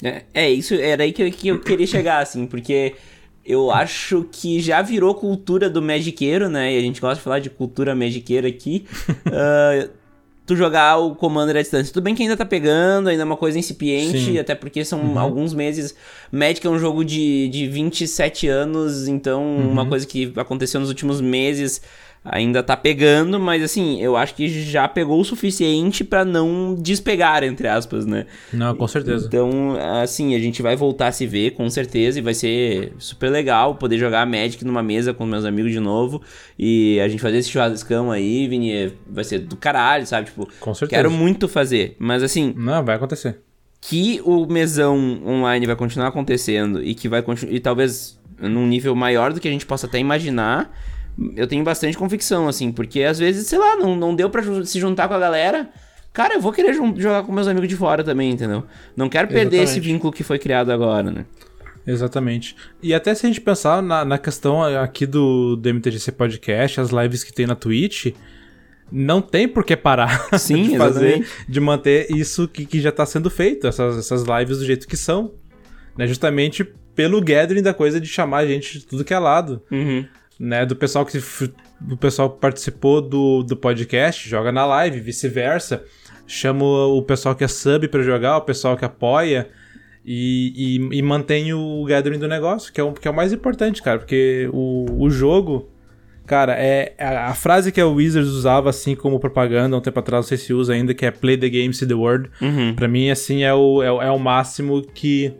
É, 0.02 0.22
é 0.32 0.50
isso 0.50 0.74
era 0.74 1.02
aí 1.02 1.12
que 1.12 1.22
eu, 1.22 1.30
que 1.30 1.48
eu 1.48 1.60
queria 1.60 1.86
chegar, 1.86 2.20
assim, 2.20 2.46
porque 2.46 2.94
eu 3.46 3.70
acho 3.70 4.26
que 4.30 4.60
já 4.60 4.82
virou 4.82 5.14
cultura 5.14 5.70
do 5.70 5.80
magiqueiro, 5.80 6.48
né? 6.48 6.74
E 6.74 6.78
a 6.78 6.80
gente 6.80 7.00
gosta 7.00 7.16
de 7.16 7.22
falar 7.22 7.38
de 7.38 7.48
cultura 7.48 7.94
magiqueira 7.94 8.48
aqui. 8.48 8.86
uh, 9.08 9.88
tu 10.46 10.54
jogar 10.54 10.96
o 10.98 11.14
Commander 11.14 11.56
à 11.56 11.62
distância. 11.62 11.92
Tudo 11.92 12.04
bem 12.04 12.14
que 12.14 12.22
ainda 12.22 12.36
tá 12.36 12.46
pegando, 12.46 13.08
ainda 13.08 13.22
é 13.22 13.24
uma 13.24 13.36
coisa 13.36 13.58
incipiente, 13.58 14.18
Sim. 14.18 14.38
até 14.38 14.54
porque 14.54 14.84
são 14.84 15.00
uhum. 15.00 15.18
alguns 15.18 15.52
meses. 15.52 15.94
Magic 16.30 16.64
é 16.64 16.70
um 16.70 16.78
jogo 16.78 17.04
de, 17.04 17.48
de 17.48 17.66
27 17.66 18.46
anos, 18.46 19.08
então 19.08 19.42
uhum. 19.42 19.70
uma 19.70 19.86
coisa 19.86 20.06
que 20.06 20.32
aconteceu 20.36 20.80
nos 20.80 20.88
últimos 20.88 21.20
meses 21.20 21.82
ainda 22.28 22.62
tá 22.62 22.76
pegando, 22.76 23.38
mas 23.38 23.62
assim, 23.62 24.00
eu 24.00 24.16
acho 24.16 24.34
que 24.34 24.48
já 24.48 24.86
pegou 24.88 25.20
o 25.20 25.24
suficiente 25.24 26.04
para 26.04 26.24
não 26.24 26.74
despegar, 26.74 27.44
entre 27.44 27.68
aspas, 27.68 28.04
né? 28.06 28.26
Não, 28.52 28.74
com 28.74 28.86
certeza. 28.88 29.26
Então, 29.26 29.76
assim, 30.02 30.34
a 30.34 30.38
gente 30.38 30.62
vai 30.62 30.76
voltar 30.76 31.08
a 31.08 31.12
se 31.12 31.26
ver, 31.26 31.52
com 31.52 31.68
certeza, 31.70 32.18
e 32.18 32.22
vai 32.22 32.34
ser 32.34 32.92
super 32.98 33.30
legal 33.30 33.74
poder 33.74 33.98
jogar 33.98 34.26
Magic 34.26 34.64
numa 34.64 34.82
mesa 34.82 35.14
com 35.14 35.24
meus 35.24 35.44
amigos 35.44 35.72
de 35.72 35.80
novo, 35.80 36.22
e 36.58 37.00
a 37.00 37.08
gente 37.08 37.20
fazer 37.20 37.38
esse 37.38 37.50
churrascão 37.50 38.10
aí, 38.10 38.48
Vini, 38.48 38.92
vai 39.08 39.24
ser 39.24 39.40
do 39.40 39.56
caralho, 39.56 40.06
sabe? 40.06 40.26
Tipo, 40.26 40.48
com 40.60 40.74
certeza. 40.74 41.02
quero 41.02 41.10
muito 41.10 41.48
fazer, 41.48 41.96
mas 41.98 42.22
assim... 42.22 42.52
Não, 42.56 42.84
vai 42.84 42.96
acontecer. 42.96 43.38
que 43.80 44.20
o 44.24 44.46
mesão 44.46 45.22
online 45.24 45.66
vai 45.66 45.76
continuar 45.76 46.08
acontecendo 46.08 46.82
e 46.82 46.94
que 46.94 47.08
vai 47.08 47.22
continuar. 47.22 47.54
E 47.54 47.60
talvez 47.60 48.18
num 48.38 48.66
nível 48.66 48.94
maior 48.94 49.32
do 49.32 49.40
que 49.40 49.48
a 49.48 49.50
gente 49.50 49.66
possa 49.66 49.86
até 49.86 49.98
imaginar. 49.98 50.70
Eu 51.34 51.46
tenho 51.46 51.64
bastante 51.64 51.96
convicção, 51.96 52.46
assim, 52.46 52.70
porque 52.70 53.02
às 53.02 53.18
vezes, 53.18 53.46
sei 53.46 53.58
lá, 53.58 53.76
não, 53.76 53.96
não 53.96 54.14
deu 54.14 54.28
para 54.28 54.42
se 54.64 54.78
juntar 54.78 55.08
com 55.08 55.14
a 55.14 55.18
galera. 55.18 55.68
Cara, 56.12 56.34
eu 56.34 56.40
vou 56.40 56.52
querer 56.52 56.74
jogar 56.74 57.22
com 57.24 57.32
meus 57.32 57.46
amigos 57.46 57.68
de 57.68 57.76
fora 57.76 58.02
também, 58.02 58.30
entendeu? 58.30 58.64
Não 58.96 59.08
quero 59.08 59.28
perder 59.28 59.56
Exatamente. 59.56 59.70
esse 59.70 59.80
vínculo 59.80 60.12
que 60.12 60.24
foi 60.24 60.38
criado 60.38 60.70
agora, 60.70 61.10
né? 61.10 61.24
Exatamente. 61.86 62.56
E 62.82 62.92
até 62.92 63.14
se 63.14 63.24
a 63.24 63.28
gente 63.28 63.40
pensar 63.40 63.82
na, 63.82 64.04
na 64.04 64.18
questão 64.18 64.62
aqui 64.62 65.06
do, 65.06 65.56
do 65.56 65.74
MTGC 65.74 66.12
Podcast, 66.12 66.80
as 66.80 66.90
lives 66.90 67.22
que 67.22 67.32
tem 67.32 67.46
na 67.46 67.54
Twitch, 67.54 68.14
não 68.90 69.20
tem 69.22 69.46
por 69.46 69.64
que 69.64 69.76
parar 69.76 70.28
Sim, 70.38 70.70
de 70.70 70.76
fazer, 70.76 71.06
exatamente. 71.06 71.30
de 71.48 71.60
manter 71.60 72.10
isso 72.10 72.48
que, 72.48 72.66
que 72.66 72.80
já 72.80 72.90
está 72.90 73.06
sendo 73.06 73.30
feito, 73.30 73.66
essas, 73.66 73.98
essas 73.98 74.24
lives 74.24 74.58
do 74.58 74.64
jeito 74.64 74.88
que 74.88 74.96
são. 74.96 75.32
Né? 75.96 76.06
Justamente 76.06 76.64
pelo 76.94 77.20
gathering 77.20 77.62
da 77.62 77.74
coisa 77.74 78.00
de 78.00 78.08
chamar 78.08 78.38
a 78.38 78.46
gente 78.46 78.80
de 78.80 78.86
tudo 78.86 79.04
que 79.04 79.14
é 79.14 79.18
lado. 79.18 79.62
Uhum. 79.70 80.04
Né? 80.38 80.66
Do 80.66 80.76
pessoal 80.76 81.04
que 81.06 81.18
do 81.80 81.96
pessoal 81.96 82.30
que 82.30 82.40
participou 82.40 83.00
do, 83.00 83.42
do 83.42 83.56
podcast, 83.56 84.28
joga 84.28 84.50
na 84.50 84.64
live, 84.66 85.00
vice-versa. 85.00 85.84
Chama 86.26 86.64
o 86.64 87.02
pessoal 87.02 87.34
que 87.34 87.44
é 87.44 87.48
sub 87.48 87.86
para 87.88 88.02
jogar, 88.02 88.38
o 88.38 88.42
pessoal 88.42 88.76
que 88.76 88.84
apoia. 88.84 89.48
E, 90.08 90.78
e, 90.78 90.98
e 90.98 91.02
mantém 91.02 91.52
o 91.52 91.84
gathering 91.84 92.20
do 92.20 92.28
negócio, 92.28 92.72
que 92.72 92.80
é 92.80 92.84
o, 92.84 92.92
que 92.92 93.08
é 93.08 93.10
o 93.10 93.14
mais 93.14 93.32
importante, 93.32 93.82
cara, 93.82 93.98
porque 93.98 94.48
o, 94.52 94.86
o 95.04 95.10
jogo, 95.10 95.68
cara, 96.24 96.54
é 96.54 96.94
a, 96.96 97.30
a 97.30 97.34
frase 97.34 97.72
que 97.72 97.80
a 97.80 97.88
Wizards 97.88 98.30
usava 98.30 98.70
assim 98.70 98.94
como 98.94 99.18
propaganda 99.18 99.74
há 99.74 99.78
um 99.80 99.82
tempo 99.82 99.98
atrás, 99.98 100.24
não 100.24 100.28
sei 100.28 100.38
se 100.38 100.54
usa 100.54 100.74
ainda, 100.74 100.94
que 100.94 101.04
é 101.04 101.10
play 101.10 101.36
the 101.36 101.48
game, 101.48 101.74
see 101.74 101.88
the 101.88 101.94
world. 101.94 102.30
Uhum. 102.40 102.72
Pra 102.76 102.86
mim, 102.86 103.10
assim, 103.10 103.42
é 103.42 103.52
o, 103.52 103.82
é, 103.82 103.86
é 103.86 104.10
o 104.12 104.18
máximo 104.18 104.80
que 104.80 105.34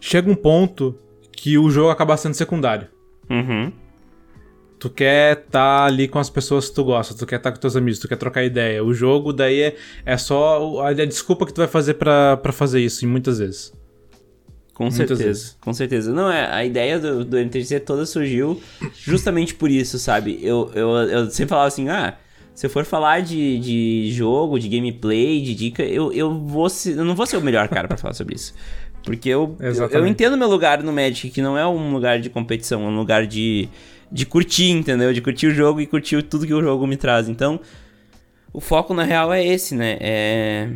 chega 0.00 0.28
um 0.28 0.34
ponto 0.34 0.98
que 1.30 1.56
o 1.56 1.70
jogo 1.70 1.90
acaba 1.90 2.16
sendo 2.16 2.34
secundário. 2.34 2.88
Uhum. 3.30 3.72
Tu 4.78 4.90
quer 4.90 5.38
estar 5.38 5.50
tá 5.50 5.84
ali 5.84 6.06
com 6.08 6.18
as 6.18 6.28
pessoas 6.28 6.68
que 6.68 6.74
tu 6.74 6.84
gosta, 6.84 7.14
tu 7.14 7.26
quer 7.26 7.36
estar 7.36 7.50
tá 7.50 7.56
com 7.56 7.60
teus 7.60 7.76
amigos, 7.76 7.98
tu 7.98 8.08
quer 8.08 8.16
trocar 8.16 8.44
ideia. 8.44 8.84
O 8.84 8.92
jogo 8.92 9.32
daí 9.32 9.60
é, 9.60 9.76
é 10.04 10.16
só 10.16 10.80
a, 10.82 10.88
a 10.88 10.92
desculpa 10.92 11.46
que 11.46 11.54
tu 11.54 11.58
vai 11.58 11.68
fazer 11.68 11.94
para 11.94 12.52
fazer 12.52 12.80
isso, 12.80 13.04
e 13.04 13.08
muitas 13.08 13.38
vezes. 13.38 13.72
Com 14.74 14.84
muitas 14.84 14.96
certeza, 14.98 15.24
vezes. 15.24 15.56
com 15.60 15.72
certeza. 15.72 16.12
Não, 16.12 16.30
é, 16.30 16.52
a 16.52 16.64
ideia 16.64 16.98
do, 16.98 17.24
do 17.24 17.38
MTGC 17.38 17.80
toda 17.80 18.04
surgiu 18.04 18.60
justamente 19.04 19.54
por 19.54 19.70
isso, 19.70 19.98
sabe? 19.98 20.38
Eu, 20.42 20.70
eu, 20.74 20.90
eu 20.96 21.30
sempre 21.30 21.50
falava 21.50 21.68
assim, 21.68 21.88
ah, 21.88 22.18
se 22.54 22.66
eu 22.66 22.70
for 22.70 22.84
falar 22.84 23.20
de, 23.20 23.58
de 23.58 24.12
jogo, 24.12 24.58
de 24.58 24.68
gameplay, 24.68 25.40
de 25.42 25.54
dica, 25.54 25.82
eu, 25.82 26.12
eu, 26.12 26.38
vou 26.38 26.68
ser, 26.68 26.96
eu 26.96 27.04
não 27.04 27.14
vou 27.14 27.26
ser 27.26 27.36
o 27.36 27.40
melhor 27.40 27.68
cara 27.68 27.88
para 27.88 27.96
falar 27.96 28.14
sobre 28.14 28.34
isso. 28.34 28.54
Porque 29.04 29.28
eu, 29.28 29.56
eu, 29.60 29.72
eu, 29.90 30.06
entendo 30.06 30.36
meu 30.36 30.48
lugar 30.48 30.82
no 30.82 30.90
Magic, 30.92 31.30
que 31.30 31.42
não 31.42 31.58
é 31.58 31.66
um 31.66 31.92
lugar 31.92 32.18
de 32.18 32.30
competição, 32.30 32.82
é 32.82 32.86
um 32.86 32.96
lugar 32.96 33.26
de 33.26 33.68
de 34.14 34.24
curtir, 34.24 34.70
entendeu? 34.70 35.12
De 35.12 35.20
curtir 35.20 35.48
o 35.48 35.50
jogo 35.50 35.80
e 35.80 35.86
curtir 35.86 36.22
tudo 36.22 36.46
que 36.46 36.54
o 36.54 36.62
jogo 36.62 36.86
me 36.86 36.96
traz. 36.96 37.28
Então, 37.28 37.60
o 38.52 38.60
foco 38.60 38.94
na 38.94 39.02
real 39.02 39.32
é 39.32 39.44
esse, 39.44 39.74
né? 39.74 39.96
É, 40.00 40.68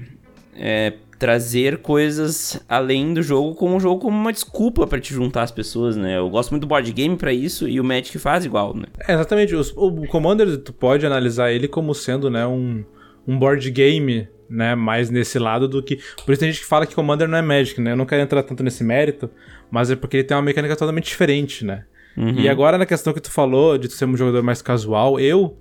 é 0.57 0.93
trazer 1.19 1.79
coisas 1.79 2.61
além 2.69 3.15
do 3.15 3.23
jogo 3.23 3.55
como 3.55 3.75
um 3.75 3.81
jogo 3.81 4.03
como 4.03 4.17
uma 4.17 4.33
desculpa 4.33 4.87
para 4.87 5.01
te 5.01 5.15
juntar 5.15 5.43
as 5.43 5.53
pessoas, 5.53 5.97
né? 5.97 6.19
Eu 6.19 6.29
gosto 6.29 6.51
muito 6.51 6.63
do 6.63 6.67
board 6.67 6.93
game 6.93 7.17
para 7.17 7.33
isso 7.33 7.69
e 7.69 7.81
o 7.81 7.85
Magic 7.85 8.19
faz 8.19 8.45
igual, 8.45 8.75
né? 8.75 8.87
É, 9.07 9.15
exatamente. 9.15 9.55
O, 9.55 9.63
o 9.77 10.07
Commander 10.09 10.59
tu 10.59 10.73
pode 10.73 11.07
analisar 11.07 11.53
ele 11.53 11.69
como 11.69 11.95
sendo, 11.95 12.29
né, 12.29 12.45
um, 12.47 12.85
um 13.27 13.39
board 13.39 13.69
game, 13.71 14.29
né, 14.49 14.75
mais 14.75 15.11
nesse 15.11 15.39
lado 15.39 15.69
do 15.69 15.83
que 15.83 15.97
por 16.25 16.33
isso 16.33 16.41
tem 16.41 16.51
gente 16.51 16.63
que 16.63 16.67
fala 16.67 16.87
que 16.87 16.95
Commander 16.95 17.29
não 17.29 17.39
é 17.39 17.43
Magic, 17.43 17.81
né? 17.81 17.93
Eu 17.93 17.97
não 17.97 18.07
quero 18.07 18.23
entrar 18.23 18.43
tanto 18.43 18.63
nesse 18.63 18.83
mérito, 18.83 19.31
mas 19.71 19.91
é 19.91 19.97
porque 19.97 20.19
ele 20.19 20.25
tem 20.25 20.37
uma 20.37 20.43
mecânica 20.43 20.77
totalmente 20.77 21.07
diferente, 21.07 21.65
né? 21.65 21.85
Uhum. 22.17 22.35
E 22.41 22.49
agora 22.49 22.79
na 22.79 22.87
questão 22.87 23.13
que 23.13 23.21
tu 23.21 23.31
falou 23.31 23.79
de 23.79 23.89
tu 23.89 23.95
ser 23.95 24.07
um 24.07 24.17
jogador 24.17 24.43
mais 24.43 24.63
casual, 24.63 25.21
eu 25.21 25.57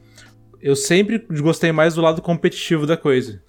eu 0.61 0.75
sempre 0.75 1.23
gostei 1.41 1.71
mais 1.71 1.95
do 1.95 2.01
lado 2.01 2.21
competitivo 2.21 2.85
da 2.85 2.97
coisa. 2.97 3.41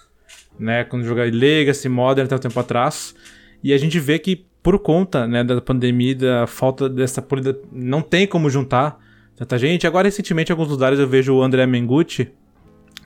Né, 0.58 0.82
quando 0.82 1.04
joguei 1.04 1.30
Legacy, 1.30 1.88
Modern 1.88 2.26
até 2.26 2.34
um 2.34 2.38
tempo 2.40 2.58
atrás, 2.58 3.14
e 3.62 3.72
a 3.72 3.78
gente 3.78 4.00
vê 4.00 4.18
que 4.18 4.44
por 4.60 4.78
conta, 4.80 5.26
né, 5.26 5.44
da 5.44 5.60
pandemia, 5.60 6.16
da 6.16 6.46
falta 6.46 6.88
dessa 6.88 7.24
não 7.72 8.02
tem 8.02 8.26
como 8.26 8.50
juntar 8.50 8.98
tanta 9.36 9.56
gente. 9.56 9.86
Agora 9.86 10.08
recentemente 10.08 10.50
em 10.50 10.52
alguns 10.52 10.68
lugares 10.68 10.98
eu 10.98 11.06
vejo 11.06 11.34
o 11.34 11.42
André 11.42 11.64
Mengucci, 11.64 12.32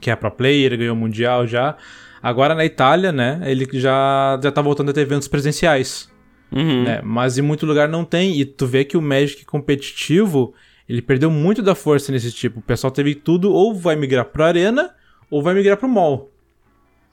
que 0.01 0.11
é 0.11 0.17
pro 0.17 0.31
player, 0.31 0.77
ganhou 0.77 0.97
o 0.97 0.99
mundial 0.99 1.47
já. 1.47 1.77
Agora 2.23 2.55
na 2.55 2.65
Itália, 2.65 3.11
né, 3.11 3.41
ele 3.45 3.67
já 3.73 4.39
já 4.43 4.53
tá 4.53 4.63
voltando 4.63 4.91
a 4.91 4.93
ter 4.93 5.01
eventos 5.01 5.27
presenciais. 5.27 6.11
Uhum. 6.53 6.85
Né? 6.85 7.01
Mas 7.03 7.39
em 7.39 7.43
muito 7.43 7.67
lugar 7.67 7.89
não 7.89 8.05
tem. 8.05 8.39
E 8.39 8.45
tu 8.45 8.67
vê 8.67 8.85
que 8.85 8.97
o 8.97 9.03
Magic 9.03 9.45
competitivo, 9.45 10.55
ele 10.89 11.03
perdeu 11.03 11.31
muito 11.31 11.63
da 11.63 11.75
força 11.75 12.13
nesse 12.13 12.31
tipo. 12.31 12.61
O 12.61 12.63
pessoal 12.63 12.91
teve 12.91 13.15
tudo, 13.15 13.53
ou 13.53 13.75
vai 13.75 13.97
migrar 13.97 14.27
pra 14.27 14.47
Arena, 14.47 14.95
ou 15.31 15.43
vai 15.43 15.55
migrar 15.55 15.77
pro 15.77 15.89
Mall. 15.89 16.31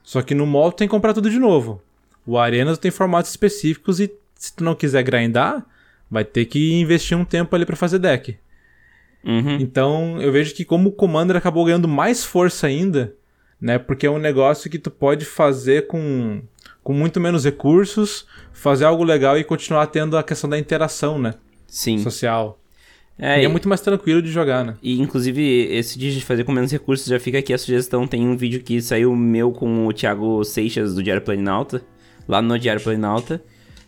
Só 0.03 0.21
que 0.21 0.35
no 0.35 0.45
Mall 0.45 0.71
tem 0.71 0.87
que 0.87 0.91
comprar 0.91 1.13
tudo 1.13 1.29
de 1.29 1.39
novo. 1.39 1.81
O 2.25 2.37
Arena 2.37 2.75
tem 2.77 2.91
formatos 2.91 3.31
específicos 3.31 3.99
e 3.99 4.11
se 4.35 4.55
tu 4.55 4.63
não 4.63 4.75
quiser 4.75 5.03
grindar, 5.03 5.65
vai 6.09 6.23
ter 6.23 6.45
que 6.45 6.73
investir 6.73 7.17
um 7.17 7.25
tempo 7.25 7.55
ali 7.55 7.65
para 7.65 7.75
fazer 7.75 7.99
deck. 7.99 8.37
Uhum. 9.23 9.57
Então 9.59 10.21
eu 10.21 10.31
vejo 10.31 10.53
que 10.53 10.63
como 10.63 10.89
o 10.89 10.91
Commander 10.91 11.35
acabou 11.35 11.65
ganhando 11.65 11.87
mais 11.87 12.23
força 12.23 12.67
ainda, 12.67 13.13
né? 13.61 13.77
Porque 13.77 14.05
é 14.05 14.11
um 14.11 14.19
negócio 14.19 14.69
que 14.69 14.79
tu 14.79 14.91
pode 14.91 15.25
fazer 15.25 15.87
com 15.87 16.41
com 16.81 16.93
muito 16.93 17.19
menos 17.19 17.43
recursos, 17.43 18.25
fazer 18.51 18.85
algo 18.85 19.03
legal 19.03 19.37
e 19.37 19.43
continuar 19.43 19.85
tendo 19.87 20.17
a 20.17 20.23
questão 20.23 20.49
da 20.49 20.57
interação, 20.57 21.19
né? 21.19 21.35
Sim. 21.67 21.99
Social. 21.99 22.59
É, 23.17 23.41
e, 23.41 23.45
é 23.45 23.47
muito 23.49 23.67
mais 23.67 23.81
tranquilo 23.81 24.21
de 24.21 24.31
jogar, 24.31 24.63
né? 24.63 24.75
E 24.81 24.99
inclusive, 24.99 25.67
esse 25.71 25.99
de 25.99 26.21
fazer 26.21 26.45
com 26.45 26.53
menos 26.53 26.71
recursos 26.71 27.05
já 27.05 27.19
fica 27.19 27.37
aqui 27.37 27.53
a 27.53 27.57
sugestão. 27.57 28.07
Tem 28.07 28.25
um 28.25 28.37
vídeo 28.37 28.61
que 28.61 28.81
saiu 28.81 29.13
meu 29.15 29.51
com 29.51 29.85
o 29.85 29.93
Thiago 29.93 30.43
Seixas 30.45 30.95
do 30.95 31.03
Diário 31.03 31.21
Planinalta, 31.21 31.81
lá 32.27 32.41
no 32.41 32.57
Diário 32.57 32.81
Planinalta. 32.81 33.43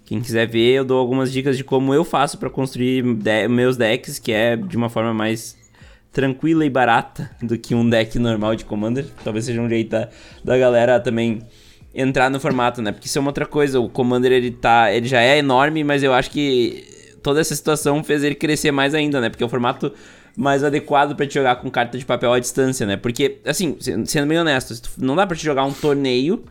Quem 0.05 0.19
quiser 0.19 0.45
ver, 0.45 0.73
eu 0.73 0.83
dou 0.83 0.99
algumas 0.99 1.31
dicas 1.31 1.55
de 1.55 1.63
como 1.63 1.93
eu 1.93 2.03
faço 2.03 2.37
para 2.37 2.49
construir 2.49 3.01
de 3.15 3.47
meus 3.47 3.77
decks, 3.77 4.19
que 4.19 4.33
é 4.33 4.57
de 4.57 4.75
uma 4.75 4.89
forma 4.89 5.13
mais 5.13 5.57
tranquila 6.11 6.65
e 6.65 6.69
barata 6.69 7.29
do 7.41 7.57
que 7.57 7.73
um 7.73 7.89
deck 7.89 8.19
normal 8.19 8.55
de 8.55 8.65
Commander. 8.65 9.05
Talvez 9.23 9.45
seja 9.45 9.61
um 9.61 9.69
jeito 9.69 9.89
da, 9.89 10.09
da 10.43 10.57
galera 10.57 10.99
também 10.99 11.39
entrar 11.93 12.29
no 12.29 12.39
formato, 12.39 12.81
né? 12.81 12.91
Porque 12.91 13.07
isso 13.07 13.17
é 13.17 13.21
uma 13.21 13.29
outra 13.29 13.45
coisa. 13.45 13.79
O 13.79 13.89
Commander 13.89 14.31
ele 14.31 14.51
tá, 14.51 14.91
ele 14.91 15.07
já 15.07 15.21
é 15.21 15.37
enorme, 15.37 15.83
mas 15.83 16.03
eu 16.03 16.13
acho 16.13 16.29
que 16.31 16.83
toda 17.23 17.39
essa 17.39 17.55
situação 17.55 18.03
fez 18.03 18.23
ele 18.23 18.35
crescer 18.35 18.71
mais 18.71 18.93
ainda, 18.93 19.21
né? 19.21 19.29
Porque 19.29 19.43
é 19.43 19.45
o 19.45 19.49
formato 19.49 19.91
mais 20.35 20.63
adequado 20.63 21.15
para 21.15 21.27
te 21.27 21.33
jogar 21.33 21.57
com 21.57 21.69
carta 21.69 21.97
de 21.97 22.05
papel 22.05 22.31
à 22.33 22.39
distância, 22.39 22.85
né? 22.85 22.97
Porque 22.97 23.39
assim, 23.45 23.77
sendo 24.05 24.27
bem 24.27 24.39
honesto, 24.39 24.89
não 24.97 25.15
dá 25.15 25.25
para 25.25 25.35
te 25.35 25.43
jogar 25.43 25.63
um 25.65 25.73
torneio 25.73 26.43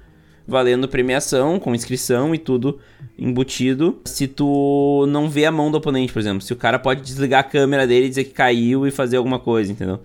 valendo 0.50 0.88
premiação, 0.88 1.58
com 1.58 1.74
inscrição 1.74 2.34
e 2.34 2.38
tudo 2.38 2.78
embutido, 3.18 4.00
se 4.04 4.26
tu 4.26 5.06
não 5.08 5.28
vê 5.30 5.46
a 5.46 5.52
mão 5.52 5.70
do 5.70 5.78
oponente, 5.78 6.12
por 6.12 6.18
exemplo. 6.18 6.42
Se 6.42 6.52
o 6.52 6.56
cara 6.56 6.78
pode 6.78 7.02
desligar 7.02 7.40
a 7.40 7.44
câmera 7.44 7.86
dele 7.86 8.06
e 8.06 8.08
dizer 8.08 8.24
que 8.24 8.30
caiu 8.30 8.86
e 8.86 8.90
fazer 8.90 9.16
alguma 9.16 9.38
coisa, 9.38 9.70
entendeu? 9.70 10.00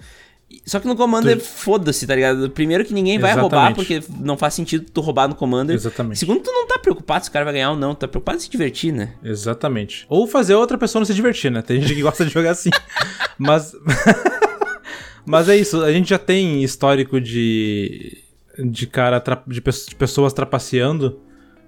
Só 0.65 0.79
que 0.79 0.87
no 0.87 0.95
Commander, 0.95 1.37
tu... 1.37 1.43
foda-se, 1.43 2.05
tá 2.05 2.15
ligado? 2.15 2.49
Primeiro 2.49 2.85
que 2.85 2.93
ninguém 2.93 3.17
vai 3.17 3.31
Exatamente. 3.31 3.53
roubar, 3.53 3.75
porque 3.75 4.03
não 4.19 4.37
faz 4.37 4.53
sentido 4.53 4.85
tu 4.91 5.01
roubar 5.01 5.27
no 5.27 5.35
Commander. 5.35 5.75
Exatamente. 5.75 6.19
Segundo, 6.19 6.41
tu 6.41 6.51
não 6.51 6.67
tá 6.67 6.79
preocupado 6.79 7.23
se 7.23 7.29
o 7.29 7.33
cara 7.33 7.45
vai 7.45 7.55
ganhar 7.55 7.71
ou 7.71 7.77
não, 7.77 7.93
tu 7.93 7.99
tá 7.99 8.07
preocupado 8.07 8.37
em 8.37 8.41
se 8.41 8.49
divertir, 8.49 8.93
né? 8.93 9.13
Exatamente. 9.23 10.05
Ou 10.07 10.27
fazer 10.27 10.53
outra 10.55 10.77
pessoa 10.77 11.01
não 11.01 11.05
se 11.05 11.13
divertir, 11.13 11.51
né? 11.51 11.61
Tem 11.61 11.81
gente 11.81 11.95
que 11.95 12.01
gosta 12.01 12.25
de 12.25 12.31
jogar 12.31 12.51
assim. 12.51 12.69
Mas. 13.37 13.75
Mas 15.25 15.49
é 15.49 15.57
isso, 15.57 15.83
a 15.83 15.91
gente 15.91 16.09
já 16.09 16.19
tem 16.19 16.63
histórico 16.63 17.19
de. 17.19 18.24
De 18.57 18.87
cara, 18.87 19.21
de 19.47 19.61
pessoas 19.61 20.33
trapaceando, 20.33 21.19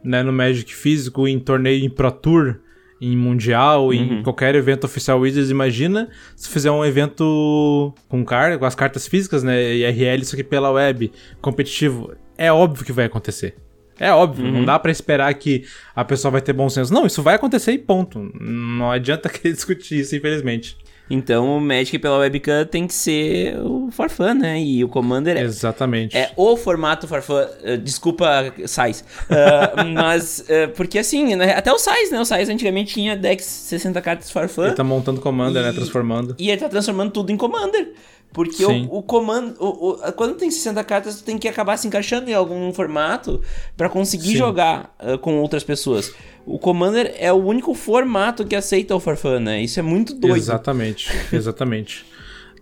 né, 0.04 0.24
no 0.24 0.32
Magic 0.32 0.74
físico, 0.74 1.28
em 1.28 1.40
torneio 1.40 1.84
em 1.84 1.90
Pro 1.90 2.12
Tour 2.12 2.60
em 3.00 3.16
mundial, 3.16 3.88
uhum. 3.88 3.94
em 3.94 4.24
qualquer 4.24 4.56
evento 4.56 4.86
oficial 4.86 5.20
Wizards, 5.20 5.52
imagina 5.52 6.10
se 6.36 6.50
fizer 6.50 6.72
um 6.72 6.84
evento 6.84 7.94
com, 8.08 8.26
car 8.26 8.58
com 8.58 8.66
as 8.66 8.76
cartas 8.76 9.08
físicas, 9.08 9.44
né, 9.44 9.76
IRL, 9.76 10.22
isso 10.22 10.36
aqui 10.36 10.44
pela 10.44 10.72
web, 10.72 11.12
competitivo, 11.40 12.16
é 12.38 12.52
óbvio 12.52 12.86
que 12.86 12.92
vai 12.92 13.06
acontecer. 13.06 13.56
É 14.00 14.12
óbvio, 14.12 14.46
uhum. 14.46 14.52
não 14.52 14.66
dá 14.66 14.78
para 14.78 14.92
esperar 14.92 15.34
que 15.34 15.64
a 15.96 16.06
pessoa 16.06 16.32
vai 16.32 16.42
ter 16.42 16.54
bom 16.54 16.70
senso. 16.70 16.94
Não, 16.94 17.06
isso 17.06 17.24
vai 17.24 17.36
acontecer 17.36 17.72
e 17.72 17.80
ponto. 17.80 18.32
Não 18.40 18.92
adianta 18.92 19.28
querer 19.30 19.54
discutir 19.54 20.00
isso, 20.00 20.16
infelizmente. 20.16 20.78
Então 21.10 21.58
o 21.58 21.62
Magic 21.62 21.98
pela 22.00 22.18
webcam 22.18 22.66
tem 22.66 22.86
que 22.86 22.94
ser 22.94 23.58
o 23.60 23.90
Farfã, 23.92 24.34
né? 24.34 24.62
E 24.62 24.84
o 24.84 24.90
Commander 24.90 25.38
é, 25.38 25.42
Exatamente. 25.42 26.18
é 26.18 26.32
o 26.36 26.58
formato 26.58 27.08
Farfã. 27.08 27.48
Uh, 27.64 27.78
desculpa, 27.78 28.54
Sais. 28.66 29.04
Uh, 29.30 29.86
mas, 29.94 30.40
uh, 30.40 30.72
porque 30.76 31.00
assim, 31.00 31.36
né? 31.36 31.54
até 31.54 31.72
o 31.72 31.78
Sais, 31.78 32.12
né? 32.12 32.20
O 32.20 32.26
Sais 32.26 32.50
antigamente 32.50 32.94
tinha 32.94 33.16
decks 33.16 33.46
60 33.46 34.02
cartas 34.02 34.32
Farfã. 34.32 34.68
Ele 34.68 34.76
tá 34.76 34.84
montando 34.84 35.22
Commander, 35.22 35.62
né? 35.62 35.70
e, 35.70 35.72
né? 35.72 35.78
Transformando. 35.78 36.36
E 36.38 36.50
ele 36.50 36.60
tá 36.60 36.70
transformando 36.70 37.12
tudo 37.12 37.32
em 37.32 37.38
Commander. 37.38 37.94
Porque 38.32 38.64
o, 38.66 38.98
o, 38.98 39.02
comando. 39.02 39.56
O, 39.60 39.92
o, 39.92 40.14
quando 40.14 40.36
tem 40.36 40.52
60 40.52 40.84
cartas, 40.84 41.16
tu 41.16 41.24
tem 41.24 41.38
que 41.38 41.48
acabar 41.48 41.78
se 41.78 41.88
encaixando 41.88 42.30
em 42.30 42.34
algum 42.34 42.72
formato 42.74 43.42
para 43.76 43.90
conseguir 43.90 44.34
Sim. 44.34 44.38
jogar 44.38 44.96
uh, 45.02 45.18
com 45.18 45.40
outras 45.40 45.64
pessoas. 45.64 46.14
O 46.48 46.58
Commander 46.58 47.14
é 47.20 47.32
o 47.32 47.36
único 47.36 47.74
formato 47.74 48.46
que 48.46 48.56
aceita 48.56 48.96
o 48.96 49.02
Farfã, 49.02 49.38
né? 49.38 49.62
Isso 49.62 49.80
é 49.82 49.84
muito 49.84 50.16
doido. 50.16 50.38
Exatamente, 50.38 51.12
exatamente. 51.32 52.06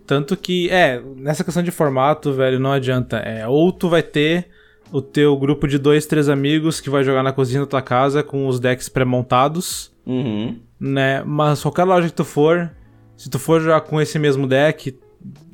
Tanto 0.04 0.36
que, 0.36 0.68
é, 0.70 1.00
nessa 1.16 1.44
questão 1.44 1.62
de 1.62 1.70
formato, 1.70 2.32
velho, 2.32 2.58
não 2.58 2.72
adianta. 2.72 3.18
É, 3.18 3.46
ou 3.46 3.70
tu 3.70 3.88
vai 3.88 4.02
ter 4.02 4.48
o 4.90 5.00
teu 5.00 5.36
grupo 5.36 5.68
de 5.68 5.78
dois, 5.78 6.04
três 6.04 6.28
amigos 6.28 6.80
que 6.80 6.90
vai 6.90 7.04
jogar 7.04 7.22
na 7.22 7.32
cozinha 7.32 7.60
da 7.60 7.66
tua 7.66 7.80
casa 7.80 8.24
com 8.24 8.48
os 8.48 8.58
decks 8.58 8.88
pré-montados, 8.88 9.92
uhum. 10.04 10.58
né? 10.80 11.22
Mas 11.24 11.62
qualquer 11.62 11.84
loja 11.84 12.08
que 12.08 12.14
tu 12.14 12.24
for, 12.24 12.70
se 13.16 13.30
tu 13.30 13.38
for 13.38 13.60
jogar 13.60 13.82
com 13.82 14.00
esse 14.00 14.18
mesmo 14.18 14.48
deck, 14.48 14.98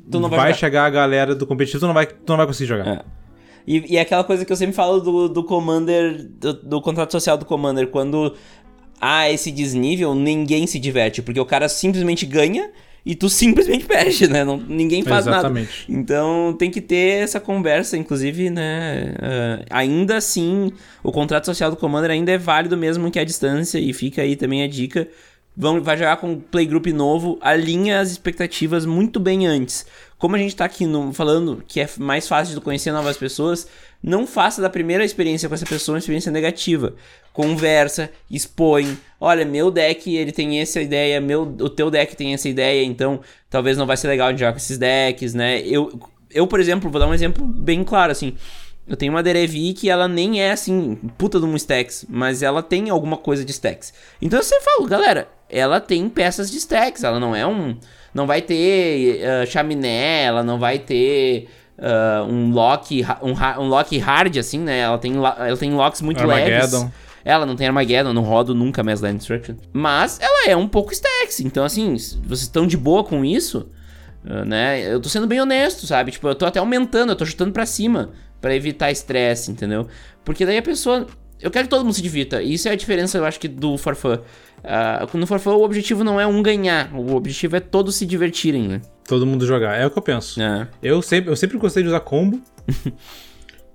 tu 0.09 0.19
não 0.19 0.27
vai, 0.27 0.39
vai 0.39 0.53
chegar 0.55 0.85
a 0.85 0.89
galera 0.89 1.35
do 1.35 1.45
competitivo, 1.45 1.81
tu 1.81 1.87
não 1.87 1.93
vai, 1.93 2.07
tu 2.07 2.29
não 2.29 2.37
vai 2.37 2.47
conseguir 2.47 2.69
jogar. 2.69 2.87
É. 2.87 3.01
E, 3.65 3.93
e 3.93 3.97
é 3.97 4.01
aquela 4.01 4.23
coisa 4.23 4.45
que 4.45 4.51
eu 4.51 4.55
sempre 4.55 4.75
falo 4.75 4.99
do, 4.99 5.29
do 5.29 5.43
Commander, 5.43 6.27
do, 6.39 6.53
do 6.53 6.81
contrato 6.81 7.11
social 7.11 7.37
do 7.37 7.45
Commander, 7.45 7.87
quando 7.87 8.35
há 8.99 9.29
esse 9.29 9.51
desnível, 9.51 10.13
ninguém 10.15 10.65
se 10.67 10.79
diverte, 10.79 11.21
porque 11.21 11.39
o 11.39 11.45
cara 11.45 11.67
simplesmente 11.67 12.25
ganha 12.25 12.71
e 13.05 13.15
tu 13.15 13.29
simplesmente 13.29 13.83
perde, 13.87 14.27
né? 14.27 14.43
Não, 14.43 14.57
ninguém 14.57 15.03
faz 15.03 15.27
Exatamente. 15.27 15.85
nada. 15.89 16.01
Então 16.01 16.55
tem 16.57 16.71
que 16.71 16.81
ter 16.81 17.23
essa 17.23 17.39
conversa, 17.39 17.97
inclusive, 17.97 18.49
né? 18.49 19.13
Uh, 19.13 19.65
ainda 19.69 20.17
assim, 20.17 20.71
o 21.03 21.11
contrato 21.11 21.45
social 21.45 21.69
do 21.69 21.77
Commander 21.77 22.11
ainda 22.11 22.31
é 22.31 22.37
válido 22.37 22.77
mesmo 22.77 23.11
que 23.11 23.19
a 23.19 23.25
distância, 23.25 23.77
e 23.77 23.91
fica 23.93 24.21
aí 24.21 24.35
também 24.35 24.63
a 24.63 24.67
dica 24.67 25.07
vão, 25.55 25.81
vai 25.81 25.97
jogar 25.97 26.17
com 26.17 26.31
um 26.31 26.39
playgroup 26.39 26.87
novo, 26.87 27.37
alinha 27.41 27.99
as 27.99 28.11
expectativas 28.11 28.85
muito 28.85 29.19
bem 29.19 29.45
antes. 29.45 29.85
Como 30.23 30.37
a 30.37 30.39
gente 30.39 30.55
tá 30.55 30.63
aqui 30.63 30.85
no, 30.85 31.11
falando 31.11 31.61
que 31.67 31.81
é 31.81 31.89
mais 31.97 32.29
fácil 32.29 32.55
de 32.55 32.61
conhecer 32.61 32.93
novas 32.93 33.17
pessoas, 33.17 33.67
não 34.01 34.25
faça 34.25 34.61
da 34.61 34.69
primeira 34.69 35.03
experiência 35.03 35.49
com 35.49 35.55
essa 35.55 35.65
pessoa 35.65 35.95
uma 35.95 35.99
experiência 35.99 36.31
negativa. 36.31 36.93
Conversa, 37.33 38.09
expõe. 38.31 38.97
Olha, 39.19 39.43
meu 39.43 39.69
deck 39.69 40.15
ele 40.15 40.31
tem 40.31 40.61
essa 40.61 40.79
ideia, 40.79 41.19
meu, 41.19 41.41
o 41.41 41.69
teu 41.69 41.91
deck 41.91 42.15
tem 42.15 42.33
essa 42.33 42.47
ideia, 42.47 42.85
então 42.85 43.19
talvez 43.49 43.75
não 43.75 43.85
vai 43.85 43.97
ser 43.97 44.07
legal 44.07 44.31
de 44.31 44.39
jogar 44.39 44.53
com 44.53 44.59
esses 44.59 44.77
decks, 44.77 45.33
né? 45.33 45.59
Eu, 45.59 45.99
eu, 46.31 46.47
por 46.47 46.61
exemplo, 46.61 46.89
vou 46.89 47.01
dar 47.01 47.07
um 47.09 47.13
exemplo 47.13 47.45
bem 47.45 47.83
claro 47.83 48.13
assim. 48.13 48.33
Eu 48.87 48.95
tenho 48.95 49.11
uma 49.11 49.21
Derevi 49.21 49.73
que 49.73 49.89
ela 49.89 50.07
nem 50.07 50.41
é 50.41 50.51
assim, 50.51 50.95
puta 51.17 51.37
de 51.37 51.45
um 51.45 51.55
stacks, 51.57 52.05
mas 52.07 52.41
ela 52.41 52.63
tem 52.63 52.89
alguma 52.89 53.17
coisa 53.17 53.43
de 53.43 53.51
stacks. 53.51 53.93
Então 54.21 54.41
você 54.41 54.57
fala, 54.61 54.87
galera, 54.87 55.27
ela 55.49 55.81
tem 55.81 56.07
peças 56.07 56.49
de 56.49 56.59
stacks, 56.59 57.03
ela 57.03 57.19
não 57.19 57.35
é 57.35 57.45
um. 57.45 57.77
Não 58.13 58.27
vai 58.27 58.41
ter 58.41 59.21
uh, 59.21 59.47
chaminé, 59.47 60.23
ela 60.23 60.43
não 60.43 60.59
vai 60.59 60.79
ter 60.79 61.47
uh, 61.77 62.23
um 62.25 62.51
lock 62.51 63.05
um, 63.21 63.61
um 63.61 63.67
lock 63.67 63.97
hard, 63.97 64.37
assim, 64.37 64.59
né? 64.59 64.79
Ela 64.79 64.97
tem, 64.97 65.15
ela 65.15 65.57
tem 65.57 65.73
locks 65.73 66.01
muito 66.01 66.21
Armageddon. 66.21 66.79
leves. 66.79 66.91
Ela 67.25 67.45
não 67.45 67.55
tem 67.55 67.67
Armageddon, 67.67 68.13
não 68.13 68.21
rodo 68.21 68.53
nunca 68.53 68.83
mais 68.83 69.01
Land 69.01 69.17
Destruction. 69.17 69.55
Mas 69.71 70.19
ela 70.19 70.49
é 70.49 70.55
um 70.55 70.67
pouco 70.67 70.91
stacks, 70.91 71.39
então 71.39 71.63
assim, 71.63 71.95
vocês 71.95 72.41
estão 72.41 72.67
de 72.67 72.75
boa 72.75 73.03
com 73.03 73.23
isso, 73.23 73.69
uh, 74.25 74.45
né? 74.45 74.81
Eu 74.93 74.99
tô 74.99 75.09
sendo 75.09 75.25
bem 75.25 75.41
honesto, 75.41 75.87
sabe? 75.87 76.11
Tipo, 76.11 76.27
eu 76.27 76.35
tô 76.35 76.45
até 76.45 76.59
aumentando, 76.59 77.11
eu 77.11 77.15
tô 77.15 77.25
chutando 77.25 77.51
pra 77.51 77.65
cima 77.65 78.11
para 78.41 78.53
evitar 78.53 78.91
estresse, 78.91 79.49
entendeu? 79.49 79.87
Porque 80.25 80.45
daí 80.45 80.57
a 80.57 80.61
pessoa 80.61 81.07
eu 81.43 81.51
quero 81.51 81.65
que 81.65 81.69
todo 81.69 81.83
mundo 81.83 81.93
se 81.93 82.01
divirta. 82.01 82.41
E 82.41 82.53
isso 82.53 82.69
é 82.69 82.71
a 82.71 82.75
diferença, 82.75 83.17
eu 83.17 83.25
acho 83.25 83.37
que, 83.37 83.49
do 83.49 83.77
Forfã. 83.77 84.21
Uh, 84.63 85.17
no 85.17 85.27
Forfã, 85.27 85.51
o 85.51 85.61
objetivo 85.61 86.01
não 86.01 86.19
é 86.19 86.25
um 86.25 86.41
ganhar. 86.41 86.89
O 86.95 87.15
objetivo 87.15 87.57
é 87.57 87.59
todos 87.59 87.95
se 87.95 88.05
divertirem, 88.05 88.65
né? 88.65 88.81
Todo 89.05 89.25
mundo 89.25 89.45
jogar. 89.45 89.75
É 89.75 89.85
o 89.85 89.91
que 89.91 89.97
eu 89.97 90.01
penso. 90.01 90.41
É. 90.41 90.69
Eu, 90.81 91.01
sempre, 91.01 91.29
eu 91.29 91.35
sempre 91.35 91.57
gostei 91.57 91.83
de 91.83 91.89
usar 91.89 91.99
combo. 91.99 92.41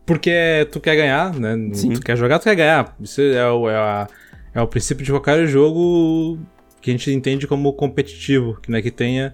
porque 0.07 0.67
tu 0.73 0.81
quer 0.81 0.97
ganhar, 0.97 1.35
né? 1.35 1.57
Sim. 1.75 1.93
Tu 1.93 2.01
quer 2.01 2.17
jogar, 2.17 2.39
tu 2.39 2.45
quer 2.45 2.55
ganhar. 2.55 2.97
Isso 2.99 3.21
é 3.21 3.51
o, 3.51 3.69
é, 3.69 3.77
a, 3.77 4.09
é 4.55 4.63
o 4.63 4.67
princípio 4.67 5.05
de 5.05 5.13
qualquer 5.13 5.47
jogo 5.47 6.39
que 6.81 6.91
a 6.91 6.95
gente 6.95 7.13
entende 7.13 7.47
como 7.47 7.71
competitivo. 7.75 8.59
Que, 8.63 8.71
né, 8.71 8.81
que 8.81 8.91
tenha 8.91 9.31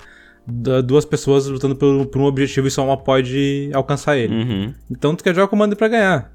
duas 0.46 1.04
pessoas 1.04 1.46
lutando 1.46 1.74
por, 1.74 2.06
por, 2.06 2.20
um 2.20 2.24
objetivo 2.24 2.66
e 2.66 2.70
só 2.70 2.84
uma 2.84 2.96
pode 2.96 3.70
alcançar 3.72 4.16
ele. 4.16 4.34
Uhum. 4.34 4.74
Então 4.90 5.14
tu 5.14 5.24
quer 5.24 5.34
jogar 5.34 5.46
o 5.46 5.48
Commander 5.48 5.76
pra 5.76 5.88
ganhar. 5.88 6.32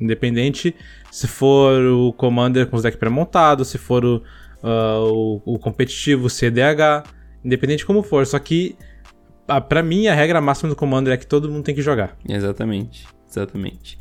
Independente 0.00 0.74
se 1.10 1.26
for 1.26 1.80
o 1.80 2.12
Commander 2.12 2.66
com 2.68 2.76
os 2.76 2.82
decks 2.82 2.98
pré-montados, 2.98 3.68
se 3.68 3.78
for 3.78 4.04
o, 4.04 4.22
uh, 4.62 5.40
o, 5.44 5.54
o, 5.54 5.58
competitivo 5.58 6.30
CDH, 6.30 7.04
independente 7.44 7.78
de 7.78 7.86
como 7.86 8.02
for. 8.02 8.24
Só 8.24 8.38
que, 8.38 8.76
a, 9.48 9.60
pra 9.60 9.82
mim, 9.82 10.06
a 10.06 10.14
regra 10.14 10.40
máxima 10.40 10.68
do 10.68 10.76
Commander 10.76 11.12
é 11.12 11.16
que 11.16 11.26
todo 11.26 11.50
mundo 11.50 11.64
tem 11.64 11.74
que 11.74 11.82
jogar. 11.82 12.16
Exatamente, 12.28 13.06
exatamente. 13.28 13.98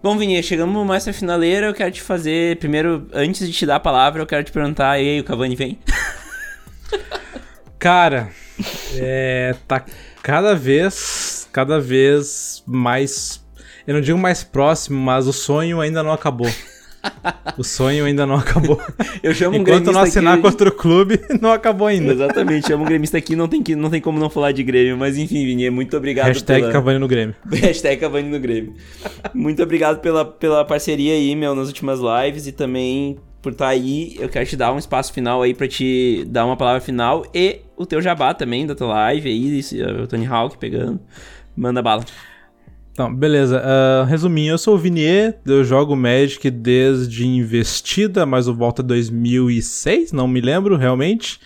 Bom, 0.00 0.16
Vinícius, 0.16 0.46
chegamos 0.46 0.86
mais 0.86 1.04
pra 1.04 1.12
finaleira. 1.12 1.66
Eu 1.66 1.74
quero 1.74 1.90
te 1.90 2.02
fazer. 2.02 2.56
Primeiro, 2.58 3.08
antes 3.12 3.46
de 3.46 3.52
te 3.52 3.66
dar 3.66 3.76
a 3.76 3.80
palavra, 3.80 4.22
eu 4.22 4.26
quero 4.26 4.44
te 4.44 4.52
perguntar: 4.52 5.00
e 5.00 5.08
aí, 5.08 5.20
o 5.20 5.24
Cavani 5.24 5.56
vem? 5.56 5.78
Cara, 7.82 8.28
é, 8.94 9.56
tá 9.66 9.84
cada 10.22 10.54
vez, 10.54 11.48
cada 11.50 11.80
vez 11.80 12.62
mais. 12.64 13.44
Eu 13.84 13.94
não 13.94 14.00
digo 14.00 14.16
mais 14.16 14.44
próximo, 14.44 15.00
mas 15.00 15.26
o 15.26 15.32
sonho 15.32 15.80
ainda 15.80 16.00
não 16.00 16.12
acabou. 16.12 16.48
O 17.58 17.64
sonho 17.64 18.04
ainda 18.04 18.24
não 18.24 18.36
acabou. 18.36 18.80
Eu 19.20 19.34
chamo 19.34 19.56
Enquanto 19.56 19.60
um 19.60 19.64
gremista 19.64 19.92
não 19.92 20.00
assinar 20.00 20.34
aqui... 20.34 20.42
contra 20.42 20.68
o 20.68 20.72
clube, 20.72 21.18
não 21.42 21.50
acabou 21.50 21.88
ainda. 21.88 22.12
Exatamente, 22.12 22.68
chamo 22.68 22.84
um 22.84 22.86
gremista 22.86 23.18
aqui, 23.18 23.34
não 23.34 23.48
tem, 23.48 23.60
que, 23.60 23.74
não 23.74 23.90
tem 23.90 24.00
como 24.00 24.16
não 24.16 24.30
falar 24.30 24.52
de 24.52 24.62
Grêmio. 24.62 24.96
Mas 24.96 25.18
enfim, 25.18 25.44
Vini, 25.44 25.68
muito 25.68 25.96
obrigado 25.96 26.28
Hashtag 26.28 26.60
pela... 26.60 26.72
Cavani 26.72 27.00
no 27.00 27.08
Grêmio. 27.08 27.34
Hashtag 27.50 28.00
Cavani 28.00 28.28
no 28.28 28.38
Grêmio. 28.38 28.74
muito 29.34 29.60
obrigado 29.60 29.98
pela, 29.98 30.24
pela 30.24 30.64
parceria 30.64 31.14
aí, 31.14 31.34
meu, 31.34 31.52
nas 31.52 31.66
últimas 31.66 31.98
lives 31.98 32.46
e 32.46 32.52
também 32.52 33.18
por 33.42 33.52
estar 33.52 33.66
tá 33.66 33.70
aí. 33.70 34.16
Eu 34.18 34.28
quero 34.28 34.46
te 34.46 34.56
dar 34.56 34.72
um 34.72 34.78
espaço 34.78 35.12
final 35.12 35.42
aí 35.42 35.52
para 35.52 35.68
te 35.68 36.24
dar 36.28 36.46
uma 36.46 36.56
palavra 36.56 36.80
final 36.80 37.26
e 37.34 37.60
o 37.76 37.84
teu 37.84 38.00
jabá 38.00 38.32
também 38.32 38.66
da 38.66 38.74
tua 38.74 38.86
live 38.86 39.28
aí, 39.28 39.60
o 40.02 40.06
Tony 40.06 40.24
Hawk 40.24 40.56
pegando. 40.56 41.00
Manda 41.54 41.82
bala. 41.82 42.04
Então, 42.92 43.12
beleza. 43.12 43.60
Uh, 43.60 44.04
resuminho, 44.04 44.52
eu 44.52 44.58
sou 44.58 44.74
o 44.74 44.78
Vinier, 44.78 45.38
eu 45.44 45.64
jogo 45.64 45.96
Magic 45.96 46.50
desde 46.50 47.26
investida, 47.26 48.24
mas 48.24 48.46
o 48.46 48.54
volta 48.54 48.82
2006, 48.82 50.12
não 50.12 50.28
me 50.28 50.40
lembro 50.40 50.76
realmente. 50.76 51.40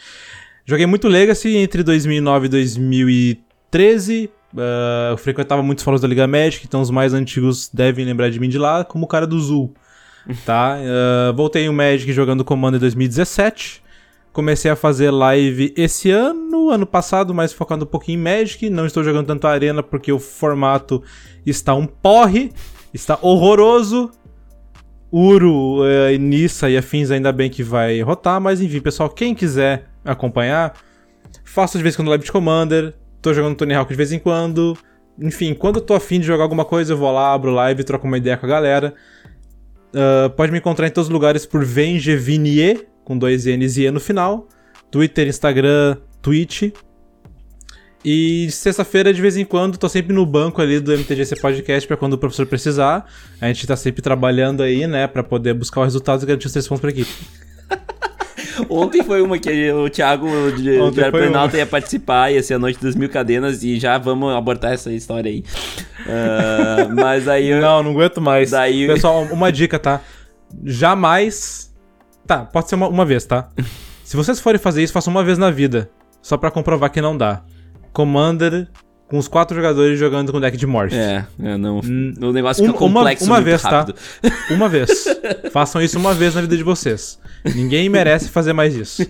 Joguei 0.65 0.87
muito 0.87 1.09
Legacy 1.09 1.57
entre 1.57 1.83
2009 1.85 2.47
e 2.47 2.49
2013. 2.49 4.31
Uh, 4.53 5.13
eu 5.13 5.17
frequentava 5.17 5.63
muitos 5.63 5.85
fóruns 5.85 6.01
da 6.01 6.09
Liga 6.09 6.27
Magic, 6.27 6.67
então 6.67 6.81
os 6.81 6.91
mais 6.91 7.15
antigos 7.15 7.71
devem 7.73 8.05
lembrar 8.05 8.29
de 8.29 8.41
mim 8.41 8.49
de 8.49 8.59
lá, 8.59 8.85
como 8.85 9.05
o 9.05 9.09
cara 9.09 9.27
do 9.27 9.39
Zul 9.39 9.73
tá? 10.45 10.79
Uh, 10.79 11.35
voltei 11.35 11.69
o 11.69 11.73
Magic 11.73 12.13
jogando 12.13 12.45
Comando 12.45 12.77
em 12.77 12.81
2017. 12.81 13.83
Comecei 14.33 14.71
a 14.71 14.77
fazer 14.77 15.11
live 15.11 15.73
esse 15.77 16.11
ano, 16.11 16.69
ano 16.69 16.87
passado, 16.87 17.33
mas 17.33 17.53
focando 17.53 17.85
um 17.85 17.89
pouquinho 17.89 18.19
em 18.19 18.23
Magic. 18.23 18.69
Não 18.69 18.85
estou 18.85 19.03
jogando 19.03 19.27
tanto 19.27 19.47
Arena 19.47 19.83
porque 19.83 20.13
o 20.13 20.19
formato 20.19 21.03
está 21.45 21.75
um 21.75 21.87
porre, 21.87 22.53
está 22.93 23.19
horroroso. 23.23 24.11
Uro, 25.11 25.81
uh, 25.81 26.19
Nissa 26.19 26.69
e 26.69 26.77
afins 26.77 27.11
ainda 27.11 27.33
bem 27.33 27.49
que 27.49 27.63
vai 27.63 28.01
rotar, 28.03 28.41
mas 28.41 28.61
enfim, 28.61 28.81
pessoal, 28.81 29.09
quem 29.09 29.35
quiser 29.35 29.87
acompanhar, 30.05 30.75
faço 31.45 31.79
de 31.79 31.83
vez 31.83 31.95
em 31.95 31.99
quando 31.99 32.09
live 32.09 32.25
de 32.25 32.33
Commander, 32.33 32.93
tô 33.23 33.33
jogando 33.33 33.57
Tony 33.57 33.75
Hawk 33.75 33.89
de 33.89 33.97
vez 33.97 34.13
em 34.13 34.19
quando. 34.19 34.77
Enfim, 35.19 35.55
quando 35.55 35.77
eu 35.77 35.83
tô 35.83 35.95
afim 35.95 36.21
de 36.21 36.27
jogar 36.27 36.43
alguma 36.43 36.65
coisa, 36.65 36.93
eu 36.93 36.97
vou 36.99 37.11
lá, 37.11 37.33
abro 37.33 37.51
live, 37.53 37.85
troco 37.85 38.07
uma 38.07 38.19
ideia 38.19 38.37
com 38.37 38.45
a 38.45 38.49
galera. 38.49 38.95
Uh, 39.97 40.29
pode 40.29 40.53
me 40.53 40.59
encontrar 40.59 40.87
em 40.87 40.91
todos 40.91 41.09
os 41.09 41.13
lugares 41.13 41.47
por 41.47 41.65
Vengevinier, 41.65 42.87
com 43.03 43.17
dois 43.17 43.47
N's 43.47 43.79
e 43.79 43.87
E 43.87 43.91
no 43.91 43.99
final. 43.99 44.47
Twitter, 44.91 45.27
Instagram, 45.27 45.97
Twitch. 46.21 46.71
E 48.05 48.51
sexta-feira, 48.51 49.13
de 49.13 49.23
vez 49.23 49.39
em 49.39 49.45
quando, 49.45 49.79
tô 49.79 49.89
sempre 49.89 50.13
no 50.13 50.27
banco 50.27 50.61
ali 50.61 50.79
do 50.81 50.93
MTGC 50.93 51.41
Podcast 51.41 51.89
para 51.89 51.97
quando 51.97 52.13
o 52.13 52.19
professor 52.19 52.45
precisar. 52.45 53.07
A 53.41 53.47
gente 53.47 53.67
tá 53.67 53.75
sempre 53.75 54.03
trabalhando 54.03 54.63
aí, 54.63 54.87
né, 54.87 55.07
para 55.07 55.25
poder 55.25 55.55
buscar 55.55 55.81
os 55.81 55.87
resultados 55.87 56.23
e 56.23 56.27
garantir 56.27 56.47
os 56.47 56.53
três 56.53 56.69
pontos 56.69 56.83
pra 56.83 56.91
equipe. 56.91 57.11
Ontem 58.69 59.03
foi 59.03 59.23
uma 59.23 59.39
que 59.39 59.71
o 59.73 59.89
Thiago 59.91 60.27
de, 60.53 60.81
Ontem 60.81 61.03
de 61.51 61.57
ia 61.57 61.67
participar, 61.67 62.33
ia 62.33 62.43
ser 62.43 62.55
a 62.55 62.59
noite 62.59 62.81
das 62.83 62.95
mil 62.95 63.09
cadenas 63.09 63.63
e 63.63 63.79
já 63.79 63.99
vamos 63.99 64.35
abortar 64.35 64.73
essa 64.73 64.93
história 64.93 65.31
aí. 65.31 65.45
Uh, 66.01 66.95
mas 66.95 67.29
aí. 67.29 67.59
Não, 67.61 67.83
não 67.83 67.91
aguento 67.93 68.21
mais. 68.21 68.51
Daí... 68.51 68.87
Pessoal, 68.87 69.23
uma 69.25 69.53
dica, 69.53 69.79
tá? 69.79 70.01
Jamais. 70.65 71.75
Tá, 72.27 72.45
pode 72.45 72.69
ser 72.69 72.75
uma, 72.75 72.89
uma 72.89 73.05
vez, 73.05 73.25
tá? 73.25 73.49
Se 74.05 74.17
vocês 74.17 74.41
forem 74.41 74.59
fazer 74.59 74.83
isso, 74.83 74.93
façam 74.93 75.13
uma 75.13 75.25
vez 75.25 75.39
na 75.39 75.51
vida. 75.51 75.91
só 76.23 76.37
para 76.37 76.51
comprovar 76.51 76.91
que 76.91 77.01
não 77.01 77.17
dá. 77.17 77.43
Commander 77.93 78.69
com 79.09 79.19
os 79.19 79.29
quatro 79.29 79.55
jogadores 79.55 79.99
jogando 79.99 80.33
com 80.33 80.41
deck 80.41 80.57
de 80.57 80.67
Morph. 80.67 80.93
É, 80.93 81.25
é 81.43 81.57
não, 81.57 81.81
hum, 81.81 82.15
o 82.21 82.33
negócio 82.33 82.65
fica 82.65 82.77
complexo 82.77 83.25
uma, 83.25 83.37
uma 83.37 83.41
vez, 83.41 83.63
tá? 83.63 83.71
rápido. 83.71 83.95
tá? 83.95 84.31
Uma 84.51 84.69
vez. 84.69 85.05
Façam 85.53 85.81
isso 85.81 85.99
uma 85.99 86.15
vez 86.15 86.35
na 86.35 86.41
vida 86.41 86.57
de 86.57 86.63
vocês. 86.63 87.19
Ninguém 87.55 87.89
merece 87.89 88.29
fazer 88.29 88.53
mais 88.53 88.75
isso. 88.75 89.03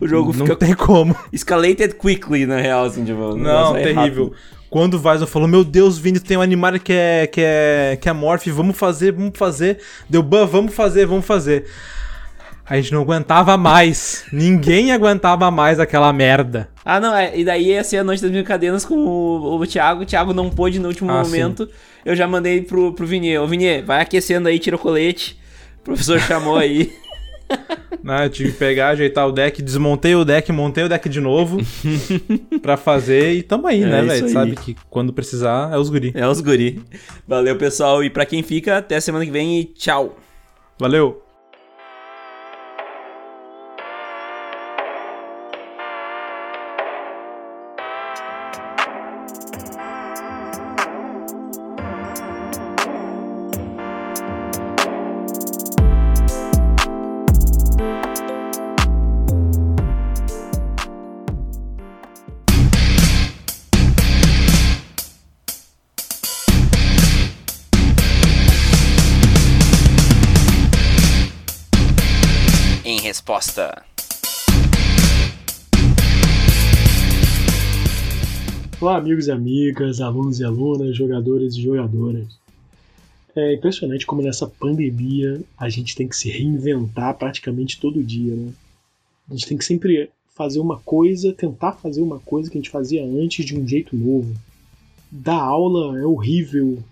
o 0.00 0.06
jogo 0.06 0.32
não 0.32 0.46
fica... 0.46 0.48
Não 0.48 0.56
tem 0.56 0.74
como. 0.74 1.16
Escalated 1.32 1.94
quickly, 1.94 2.44
na 2.46 2.56
real, 2.56 2.84
assim, 2.84 3.04
tipo... 3.04 3.36
Não, 3.36 3.76
é 3.76 3.82
terrível. 3.82 4.24
Rápido. 4.24 4.58
Quando 4.70 4.94
o 4.94 4.98
Vaison 4.98 5.26
falou, 5.26 5.48
meu 5.48 5.64
Deus, 5.64 5.98
Vini, 5.98 6.20
tem 6.20 6.36
um 6.36 6.42
animal 6.42 6.78
que 6.78 6.92
é, 6.92 7.26
que 7.26 7.40
é, 7.40 7.98
que 8.00 8.08
é 8.08 8.12
Morph, 8.12 8.46
vamos 8.48 8.76
fazer, 8.76 9.12
vamos 9.12 9.32
fazer. 9.38 9.78
Deu 10.08 10.22
ban, 10.22 10.44
vamos 10.44 10.74
fazer, 10.74 11.06
vamos 11.06 11.24
fazer. 11.24 11.64
A 12.68 12.76
gente 12.76 12.92
não 12.92 13.00
aguentava 13.00 13.56
mais. 13.56 14.24
Ninguém 14.30 14.92
aguentava 14.92 15.50
mais 15.50 15.80
aquela 15.80 16.12
merda. 16.12 16.68
Ah, 16.84 17.00
não, 17.00 17.16
é, 17.16 17.36
e 17.38 17.44
daí 17.44 17.68
ia 17.68 17.82
ser 17.82 17.98
a 17.98 18.04
noite 18.04 18.20
das 18.20 18.30
brincadeiras 18.30 18.84
com 18.84 18.94
o, 18.94 19.58
o 19.58 19.66
Thiago. 19.66 20.02
O 20.02 20.06
Thiago 20.06 20.34
não 20.34 20.50
pôde 20.50 20.78
no 20.78 20.88
último 20.88 21.10
ah, 21.10 21.22
momento. 21.22 21.64
Sim. 21.64 21.72
Eu 22.04 22.14
já 22.14 22.26
mandei 22.26 22.60
pro, 22.60 22.92
pro 22.92 23.06
Vinier. 23.06 23.42
Ô, 23.42 23.46
Vinier, 23.46 23.84
vai 23.84 24.02
aquecendo 24.02 24.48
aí, 24.48 24.58
tira 24.58 24.76
o 24.76 24.78
colete. 24.78 25.38
O 25.80 25.82
professor 25.84 26.20
chamou 26.20 26.56
aí. 26.56 26.92
Não, 28.02 28.22
eu 28.22 28.30
tive 28.30 28.52
que 28.52 28.58
pegar, 28.58 28.90
ajeitar 28.90 29.26
o 29.26 29.32
deck, 29.32 29.62
desmontei 29.62 30.14
o 30.14 30.24
deck, 30.24 30.52
montei 30.52 30.84
o 30.84 30.88
deck 30.88 31.08
de 31.08 31.20
novo 31.20 31.58
pra 32.60 32.76
fazer 32.76 33.32
e 33.32 33.42
tamo 33.42 33.66
aí, 33.66 33.82
é 33.82 33.86
né, 33.86 34.02
velho? 34.02 34.28
Sabe 34.28 34.54
que 34.54 34.76
quando 34.90 35.12
precisar 35.12 35.72
é 35.72 35.78
os 35.78 35.88
guri. 35.88 36.12
É 36.14 36.28
os 36.28 36.40
guri. 36.42 36.82
Valeu, 37.26 37.56
pessoal. 37.56 38.04
E 38.04 38.10
pra 38.10 38.26
quem 38.26 38.42
fica, 38.42 38.78
até 38.78 39.00
semana 39.00 39.24
que 39.24 39.30
vem 39.30 39.60
e 39.60 39.64
tchau. 39.64 40.16
Valeu. 40.78 41.27
Resposta. 73.38 73.84
Olá, 78.80 78.96
amigos 78.96 79.26
e 79.26 79.32
amigas, 79.32 80.00
alunos 80.00 80.40
e 80.40 80.44
alunas, 80.44 80.96
jogadores 80.96 81.54
e 81.54 81.62
jogadoras. 81.62 82.26
É 83.34 83.54
impressionante 83.54 84.06
como 84.06 84.22
nessa 84.22 84.46
pandemia 84.46 85.40
a 85.56 85.68
gente 85.68 85.94
tem 85.94 86.08
que 86.08 86.16
se 86.16 86.28
reinventar 86.28 87.16
praticamente 87.16 87.80
todo 87.80 88.02
dia, 88.02 88.34
né? 88.34 88.52
A 89.30 89.34
gente 89.34 89.46
tem 89.46 89.58
que 89.58 89.64
sempre 89.64 90.10
fazer 90.34 90.58
uma 90.58 90.78
coisa, 90.78 91.32
tentar 91.32 91.72
fazer 91.72 92.00
uma 92.00 92.18
coisa 92.18 92.50
que 92.50 92.58
a 92.58 92.60
gente 92.60 92.70
fazia 92.70 93.04
antes 93.04 93.44
de 93.44 93.56
um 93.56 93.66
jeito 93.66 93.96
novo. 93.96 94.34
Dar 95.10 95.40
aula 95.40 95.98
é 95.98 96.04
horrível 96.04 96.82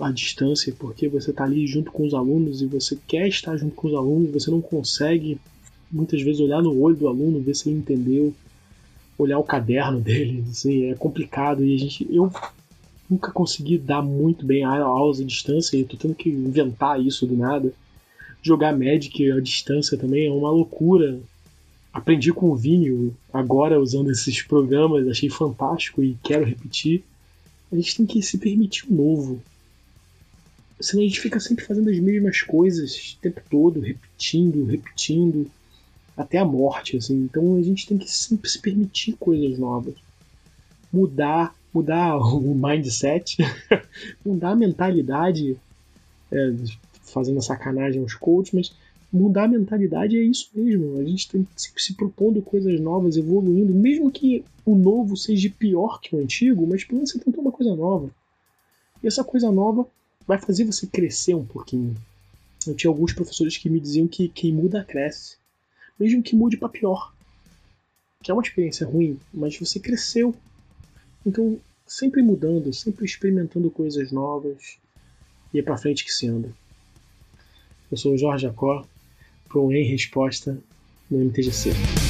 à 0.00 0.10
distância, 0.10 0.74
porque 0.78 1.08
você 1.08 1.30
está 1.30 1.44
ali 1.44 1.66
junto 1.66 1.90
com 1.92 2.04
os 2.04 2.14
alunos 2.14 2.62
e 2.62 2.66
você 2.66 2.98
quer 3.06 3.28
estar 3.28 3.56
junto 3.56 3.74
com 3.74 3.88
os 3.88 3.94
alunos, 3.94 4.30
você 4.30 4.50
não 4.50 4.60
consegue 4.60 5.38
muitas 5.96 6.20
vezes 6.20 6.40
olhar 6.40 6.62
no 6.62 6.78
olho 6.80 6.96
do 6.96 7.08
aluno, 7.08 7.40
ver 7.40 7.54
se 7.54 7.68
ele 7.68 7.78
entendeu, 7.78 8.34
olhar 9.18 9.38
o 9.38 9.44
caderno 9.44 9.98
dele, 10.00 10.44
assim, 10.50 10.90
é 10.90 10.94
complicado 10.94 11.64
e 11.64 11.74
a 11.74 11.78
gente 11.78 12.06
eu 12.10 12.30
nunca 13.08 13.32
consegui 13.32 13.78
dar 13.78 14.02
muito 14.02 14.44
bem 14.44 14.64
aulas 14.64 15.20
à 15.20 15.24
distância 15.24 15.76
e 15.76 15.84
tô 15.84 15.96
tendo 15.96 16.14
que 16.14 16.28
inventar 16.28 17.00
isso 17.00 17.26
do 17.26 17.36
nada. 17.36 17.72
Jogar 18.42 18.76
Magic 18.76 19.32
à 19.32 19.40
distância 19.40 19.96
também 19.96 20.26
é 20.26 20.30
uma 20.30 20.50
loucura. 20.50 21.18
Aprendi 21.92 22.32
com 22.32 22.50
o 22.50 22.56
Vini 22.56 23.12
agora 23.32 23.80
usando 23.80 24.10
esses 24.10 24.42
programas, 24.42 25.08
achei 25.08 25.30
fantástico 25.30 26.02
e 26.02 26.16
quero 26.22 26.44
repetir. 26.44 27.02
A 27.72 27.76
gente 27.76 27.96
tem 27.96 28.06
que 28.06 28.22
se 28.22 28.38
permitir 28.38 28.86
o 28.88 28.94
novo. 28.94 29.40
Senão 30.80 31.02
a 31.02 31.06
gente 31.06 31.20
fica 31.20 31.40
sempre 31.40 31.64
fazendo 31.64 31.88
as 31.88 31.98
mesmas 31.98 32.42
coisas 32.42 33.16
o 33.16 33.22
tempo 33.22 33.40
todo, 33.48 33.80
repetindo, 33.80 34.64
repetindo 34.64 35.50
até 36.16 36.38
a 36.38 36.44
morte, 36.44 36.96
assim. 36.96 37.24
Então 37.24 37.56
a 37.56 37.62
gente 37.62 37.86
tem 37.86 37.98
que 37.98 38.10
sempre 38.10 38.48
se 38.48 38.60
permitir 38.60 39.12
coisas 39.14 39.58
novas. 39.58 39.94
Mudar, 40.92 41.54
mudar 41.72 42.16
o 42.34 42.54
mindset, 42.54 43.36
mudar 44.24 44.50
a 44.50 44.56
mentalidade, 44.56 45.56
é, 46.32 46.54
fazendo 47.02 47.42
sacanagem 47.42 48.00
aos 48.00 48.14
coaches, 48.14 48.52
mas 48.52 48.72
mudar 49.12 49.44
a 49.44 49.48
mentalidade 49.48 50.16
é 50.16 50.22
isso 50.22 50.50
mesmo. 50.54 50.98
A 50.98 51.04
gente 51.04 51.28
tem 51.28 51.44
que 51.44 51.82
se 51.82 51.94
propondo 51.94 52.40
coisas 52.40 52.80
novas, 52.80 53.16
evoluindo, 53.16 53.74
mesmo 53.74 54.10
que 54.10 54.44
o 54.64 54.74
novo 54.74 55.16
seja 55.16 55.52
pior 55.58 56.00
que 56.00 56.16
o 56.16 56.18
antigo, 56.18 56.66
mas 56.66 56.84
pelo 56.84 56.98
menos 56.98 57.10
você 57.10 57.18
tentou 57.18 57.42
uma 57.42 57.52
coisa 57.52 57.74
nova. 57.76 58.10
E 59.02 59.06
essa 59.06 59.22
coisa 59.22 59.52
nova 59.52 59.86
vai 60.26 60.38
fazer 60.38 60.64
você 60.64 60.86
crescer 60.86 61.34
um 61.34 61.44
pouquinho. 61.44 61.94
Eu 62.66 62.74
tinha 62.74 62.90
alguns 62.90 63.12
professores 63.12 63.56
que 63.56 63.70
me 63.70 63.78
diziam 63.78 64.08
que 64.08 64.28
quem 64.28 64.52
muda 64.52 64.82
cresce 64.82 65.36
mesmo 65.98 66.22
que 66.22 66.36
mude 66.36 66.56
para 66.56 66.68
pior. 66.68 67.12
Que 68.22 68.30
é 68.30 68.34
uma 68.34 68.42
experiência 68.42 68.86
ruim, 68.86 69.18
mas 69.32 69.58
você 69.58 69.78
cresceu. 69.78 70.34
Então, 71.24 71.58
sempre 71.86 72.22
mudando, 72.22 72.72
sempre 72.72 73.04
experimentando 73.04 73.70
coisas 73.70 74.10
novas 74.10 74.78
e 75.52 75.58
é 75.58 75.62
para 75.62 75.76
frente 75.76 76.04
que 76.04 76.12
se 76.12 76.26
anda. 76.26 76.50
Eu 77.90 77.96
sou 77.96 78.14
o 78.14 78.18
Jorge 78.18 78.42
Jacó, 78.42 78.84
para 79.48 79.60
Em 79.60 79.84
Resposta 79.84 80.58
no 81.10 81.18
MTGC. 81.24 82.05